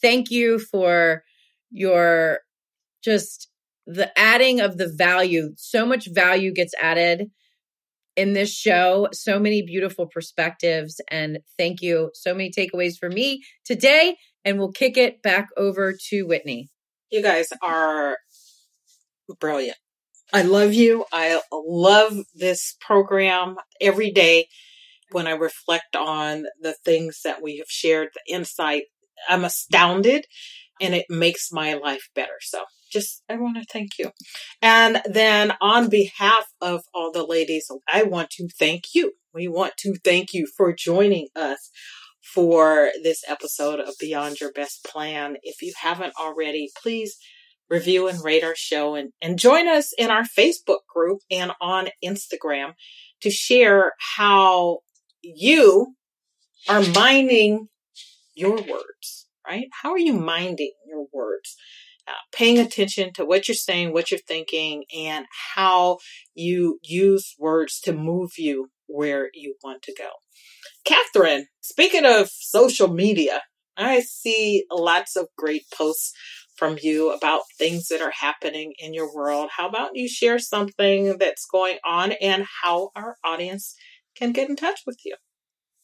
thank 0.00 0.30
you 0.30 0.58
for 0.58 1.22
your 1.70 2.40
just 3.02 3.48
the 3.86 4.16
adding 4.18 4.60
of 4.60 4.78
the 4.78 4.88
value. 4.88 5.50
So 5.56 5.86
much 5.86 6.08
value 6.10 6.52
gets 6.52 6.74
added 6.80 7.30
in 8.16 8.32
this 8.32 8.54
show. 8.54 9.08
So 9.12 9.38
many 9.38 9.62
beautiful 9.62 10.06
perspectives. 10.06 11.00
And 11.10 11.38
thank 11.58 11.82
you. 11.82 12.10
So 12.14 12.34
many 12.34 12.50
takeaways 12.50 12.98
for 12.98 13.08
me 13.08 13.42
today. 13.64 14.16
And 14.44 14.58
we'll 14.58 14.72
kick 14.72 14.96
it 14.96 15.22
back 15.22 15.48
over 15.56 15.94
to 16.08 16.22
Whitney. 16.22 16.68
You 17.10 17.22
guys 17.22 17.52
are 17.62 18.18
brilliant. 19.40 19.78
I 20.32 20.42
love 20.42 20.74
you. 20.74 21.04
I 21.12 21.40
love 21.52 22.16
this 22.34 22.76
program 22.80 23.56
every 23.80 24.10
day 24.10 24.48
when 25.12 25.26
I 25.26 25.32
reflect 25.32 25.94
on 25.94 26.44
the 26.60 26.74
things 26.84 27.20
that 27.24 27.42
we 27.42 27.58
have 27.58 27.68
shared, 27.68 28.08
the 28.14 28.34
insight. 28.34 28.84
I'm 29.28 29.44
astounded 29.44 30.26
and 30.80 30.94
it 30.94 31.06
makes 31.08 31.50
my 31.52 31.74
life 31.74 32.08
better. 32.14 32.38
So 32.40 32.64
just, 32.90 33.22
I 33.28 33.36
want 33.36 33.56
to 33.56 33.64
thank 33.72 33.98
you. 33.98 34.10
And 34.62 35.00
then 35.04 35.52
on 35.60 35.88
behalf 35.88 36.46
of 36.60 36.82
all 36.94 37.10
the 37.12 37.26
ladies, 37.26 37.70
I 37.92 38.04
want 38.04 38.30
to 38.30 38.48
thank 38.58 38.94
you. 38.94 39.12
We 39.32 39.48
want 39.48 39.74
to 39.78 39.96
thank 40.04 40.32
you 40.32 40.46
for 40.56 40.72
joining 40.72 41.28
us 41.34 41.70
for 42.22 42.90
this 43.02 43.22
episode 43.28 43.80
of 43.80 43.94
Beyond 44.00 44.40
Your 44.40 44.52
Best 44.52 44.84
Plan. 44.84 45.36
If 45.42 45.60
you 45.60 45.72
haven't 45.80 46.14
already, 46.20 46.70
please 46.80 47.16
review 47.68 48.08
and 48.08 48.22
rate 48.22 48.44
our 48.44 48.54
show 48.54 48.94
and, 48.94 49.10
and 49.20 49.38
join 49.38 49.68
us 49.68 49.92
in 49.96 50.10
our 50.10 50.24
Facebook 50.24 50.80
group 50.92 51.20
and 51.30 51.52
on 51.60 51.88
Instagram 52.04 52.74
to 53.22 53.30
share 53.30 53.92
how 54.16 54.78
you 55.22 55.94
are 56.68 56.82
mining 56.94 57.68
your 58.34 58.56
words, 58.56 59.23
right? 59.46 59.66
How 59.82 59.92
are 59.92 59.98
you 59.98 60.14
minding 60.14 60.72
your 60.86 61.06
words? 61.12 61.56
Uh, 62.06 62.12
paying 62.32 62.58
attention 62.58 63.12
to 63.14 63.24
what 63.24 63.48
you're 63.48 63.54
saying, 63.54 63.92
what 63.92 64.10
you're 64.10 64.20
thinking, 64.28 64.84
and 64.94 65.24
how 65.54 65.96
you 66.34 66.78
use 66.82 67.34
words 67.38 67.80
to 67.80 67.94
move 67.94 68.32
you 68.36 68.68
where 68.86 69.30
you 69.32 69.54
want 69.64 69.82
to 69.82 69.94
go. 69.96 70.10
Catherine, 70.84 71.46
speaking 71.62 72.04
of 72.04 72.28
social 72.28 72.88
media, 72.88 73.40
I 73.76 74.00
see 74.00 74.64
lots 74.70 75.16
of 75.16 75.28
great 75.38 75.64
posts 75.74 76.12
from 76.56 76.78
you 76.80 77.10
about 77.10 77.42
things 77.58 77.88
that 77.88 78.00
are 78.00 78.12
happening 78.12 78.74
in 78.78 78.94
your 78.94 79.12
world. 79.12 79.50
How 79.56 79.68
about 79.68 79.90
you 79.94 80.08
share 80.08 80.38
something 80.38 81.16
that's 81.18 81.46
going 81.50 81.78
on 81.84 82.12
and 82.12 82.44
how 82.62 82.90
our 82.94 83.16
audience 83.24 83.74
can 84.14 84.32
get 84.32 84.48
in 84.48 84.56
touch 84.56 84.82
with 84.86 84.98
you? 85.04 85.16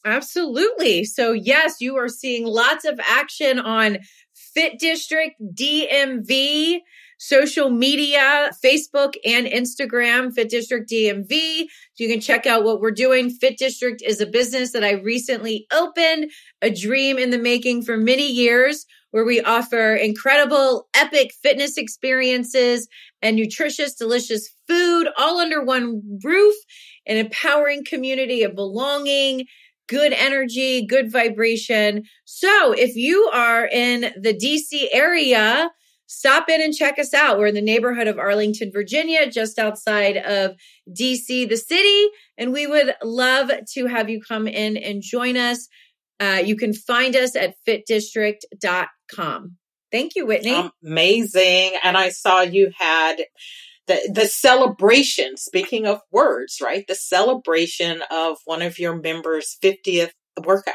Absolutely. 0.04 1.04
So, 1.04 1.32
yes, 1.32 1.80
you 1.80 1.96
are 1.96 2.08
seeing 2.08 2.46
lots 2.46 2.84
of 2.84 2.98
action 3.06 3.58
on 3.58 3.98
Fit 4.34 4.78
District 4.78 5.34
DMV 5.54 6.80
social 7.20 7.68
media, 7.68 8.50
Facebook 8.64 9.12
and 9.26 9.46
Instagram, 9.46 10.32
Fit 10.32 10.48
District 10.48 10.90
DMV. 10.90 11.66
You 11.98 12.08
can 12.08 12.18
check 12.18 12.46
out 12.46 12.64
what 12.64 12.80
we're 12.80 12.90
doing. 12.90 13.28
Fit 13.28 13.58
District 13.58 14.02
is 14.02 14.22
a 14.22 14.26
business 14.26 14.72
that 14.72 14.82
I 14.82 14.92
recently 14.92 15.66
opened, 15.70 16.30
a 16.62 16.70
dream 16.70 17.18
in 17.18 17.28
the 17.28 17.38
making 17.38 17.82
for 17.82 17.98
many 17.98 18.26
years, 18.26 18.86
where 19.10 19.26
we 19.26 19.42
offer 19.42 19.94
incredible, 19.94 20.88
epic 20.96 21.32
fitness 21.42 21.76
experiences 21.76 22.88
and 23.20 23.36
nutritious, 23.36 23.94
delicious 23.94 24.48
food 24.66 25.08
all 25.18 25.40
under 25.40 25.62
one 25.62 26.00
roof, 26.24 26.54
an 27.06 27.18
empowering 27.18 27.84
community 27.84 28.44
of 28.44 28.54
belonging 28.54 29.44
good 29.90 30.12
energy, 30.12 30.86
good 30.86 31.10
vibration. 31.10 32.04
So 32.24 32.72
if 32.72 32.94
you 32.94 33.28
are 33.34 33.66
in 33.66 34.12
the 34.16 34.32
DC 34.32 34.86
area, 34.92 35.68
stop 36.06 36.48
in 36.48 36.62
and 36.62 36.72
check 36.72 37.00
us 37.00 37.12
out. 37.12 37.38
We're 37.38 37.48
in 37.48 37.56
the 37.56 37.60
neighborhood 37.60 38.06
of 38.06 38.16
Arlington, 38.16 38.70
Virginia, 38.72 39.28
just 39.28 39.58
outside 39.58 40.16
of 40.16 40.52
DC, 40.88 41.48
the 41.48 41.56
city. 41.56 42.06
And 42.38 42.52
we 42.52 42.68
would 42.68 42.94
love 43.02 43.50
to 43.72 43.86
have 43.86 44.08
you 44.08 44.20
come 44.22 44.46
in 44.46 44.76
and 44.76 45.02
join 45.02 45.36
us. 45.36 45.66
Uh, 46.20 46.40
you 46.44 46.54
can 46.54 46.72
find 46.72 47.16
us 47.16 47.34
at 47.34 47.56
fitdistrict.com. 47.66 49.56
Thank 49.90 50.14
you, 50.14 50.24
Whitney. 50.24 50.70
Amazing. 50.84 51.72
And 51.82 51.96
I 51.96 52.10
saw 52.10 52.42
you 52.42 52.70
had 52.78 53.16
the, 53.90 54.12
the 54.14 54.26
celebration, 54.26 55.36
speaking 55.36 55.84
of 55.84 56.00
words, 56.12 56.58
right? 56.62 56.84
The 56.86 56.94
celebration 56.94 58.02
of 58.08 58.38
one 58.44 58.62
of 58.62 58.78
your 58.78 58.94
members' 58.94 59.56
50th 59.60 60.12
workout. 60.44 60.74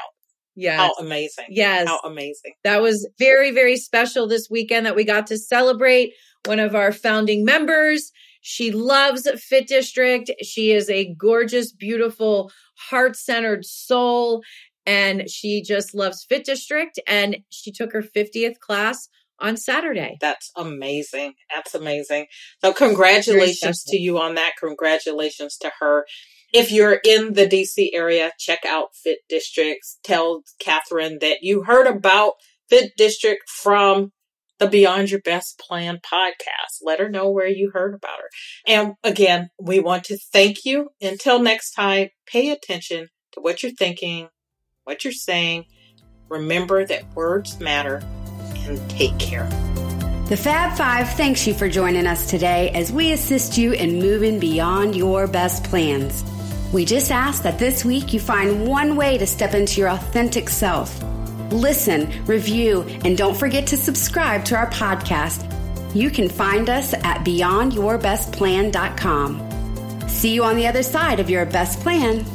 Yeah. 0.53 0.75
How 0.77 0.93
amazing. 0.99 1.45
Yes. 1.49 1.87
How 1.87 1.99
amazing. 2.03 2.53
That 2.65 2.81
was 2.81 3.07
very, 3.17 3.51
very 3.51 3.77
special 3.77 4.27
this 4.27 4.49
weekend 4.49 4.85
that 4.85 4.97
we 4.97 5.05
got 5.05 5.27
to 5.27 5.37
celebrate 5.37 6.11
one 6.45 6.59
of 6.59 6.75
our 6.75 6.91
founding 6.91 7.45
members. 7.45 8.11
She 8.41 8.71
loves 8.71 9.29
Fit 9.41 9.67
District. 9.67 10.29
She 10.43 10.71
is 10.71 10.89
a 10.89 11.13
gorgeous, 11.15 11.71
beautiful, 11.71 12.51
heart 12.77 13.15
centered 13.15 13.63
soul. 13.63 14.43
And 14.85 15.29
she 15.29 15.61
just 15.61 15.95
loves 15.95 16.25
Fit 16.25 16.43
District. 16.43 16.99
And 17.07 17.37
she 17.49 17.71
took 17.71 17.93
her 17.93 18.03
50th 18.03 18.59
class 18.59 19.07
on 19.39 19.57
Saturday. 19.57 20.17
That's 20.21 20.51
amazing. 20.55 21.33
That's 21.53 21.73
amazing. 21.75 22.27
So 22.63 22.73
congratulations 22.73 23.83
to 23.85 23.97
you 23.97 24.19
on 24.19 24.35
that. 24.35 24.53
Congratulations 24.59 25.57
to 25.57 25.71
her. 25.79 26.05
If 26.53 26.71
you're 26.71 26.99
in 27.03 27.33
the 27.33 27.47
DC 27.47 27.89
area, 27.93 28.31
check 28.39 28.65
out 28.65 28.95
Fit 28.95 29.19
Districts. 29.27 29.99
Tell 30.03 30.43
Catherine 30.59 31.17
that 31.21 31.39
you 31.41 31.63
heard 31.63 31.87
about 31.87 32.33
Fit 32.69 32.93
District 32.97 33.43
from 33.49 34.11
the 34.57 34.67
Beyond 34.67 35.11
Your 35.11 35.19
Best 35.19 35.59
Plan 35.59 35.97
podcast. 35.97 36.79
Let 36.81 36.99
her 36.99 37.09
know 37.09 37.29
where 37.29 37.47
you 37.47 37.71
heard 37.73 37.93
about 37.93 38.19
her. 38.19 38.29
And 38.65 38.93
again, 39.03 39.49
we 39.59 39.79
want 39.79 40.05
to 40.05 40.17
thank 40.17 40.63
you. 40.63 40.89
Until 41.01 41.39
next 41.39 41.71
time, 41.73 42.09
pay 42.25 42.51
attention 42.51 43.09
to 43.33 43.41
what 43.41 43.61
you're 43.61 43.73
thinking, 43.73 44.29
what 44.85 45.03
you're 45.03 45.11
saying. 45.11 45.65
Remember 46.29 46.85
that 46.85 47.13
words 47.15 47.59
matter 47.59 48.01
and 48.67 48.89
take 48.89 49.17
care. 49.17 49.47
The 50.29 50.37
Fab 50.37 50.75
Five 50.75 51.09
thanks 51.11 51.45
you 51.45 51.53
for 51.53 51.69
joining 51.69 52.07
us 52.07 52.29
today 52.29 52.71
as 52.71 52.91
we 52.91 53.11
assist 53.11 53.59
you 53.59 53.73
in 53.73 53.99
moving 53.99 54.39
beyond 54.39 54.95
your 54.95 55.27
best 55.27 55.63
plans. 55.65 56.23
We 56.73 56.83
just 56.83 57.11
ask 57.11 57.43
that 57.43 57.59
this 57.59 57.85
week 57.85 58.11
you 58.11 58.19
find 58.19 58.67
one 58.67 58.95
way 58.95 59.19
to 59.19 59.27
step 59.27 59.53
into 59.53 59.79
your 59.79 59.89
authentic 59.89 60.49
self. 60.49 60.99
Listen, 61.51 62.25
review, 62.25 62.81
and 63.05 63.15
don't 63.15 63.37
forget 63.37 63.67
to 63.67 63.77
subscribe 63.77 64.45
to 64.45 64.55
our 64.55 64.67
podcast. 64.71 65.51
You 65.95 66.09
can 66.09 66.27
find 66.27 66.69
us 66.69 66.93
at 66.93 67.23
beyondyourbestplan.com. 67.23 70.09
See 70.09 70.33
you 70.33 70.43
on 70.43 70.55
the 70.55 70.65
other 70.67 70.83
side 70.83 71.19
of 71.19 71.29
your 71.29 71.45
best 71.45 71.79
plan. 71.81 72.25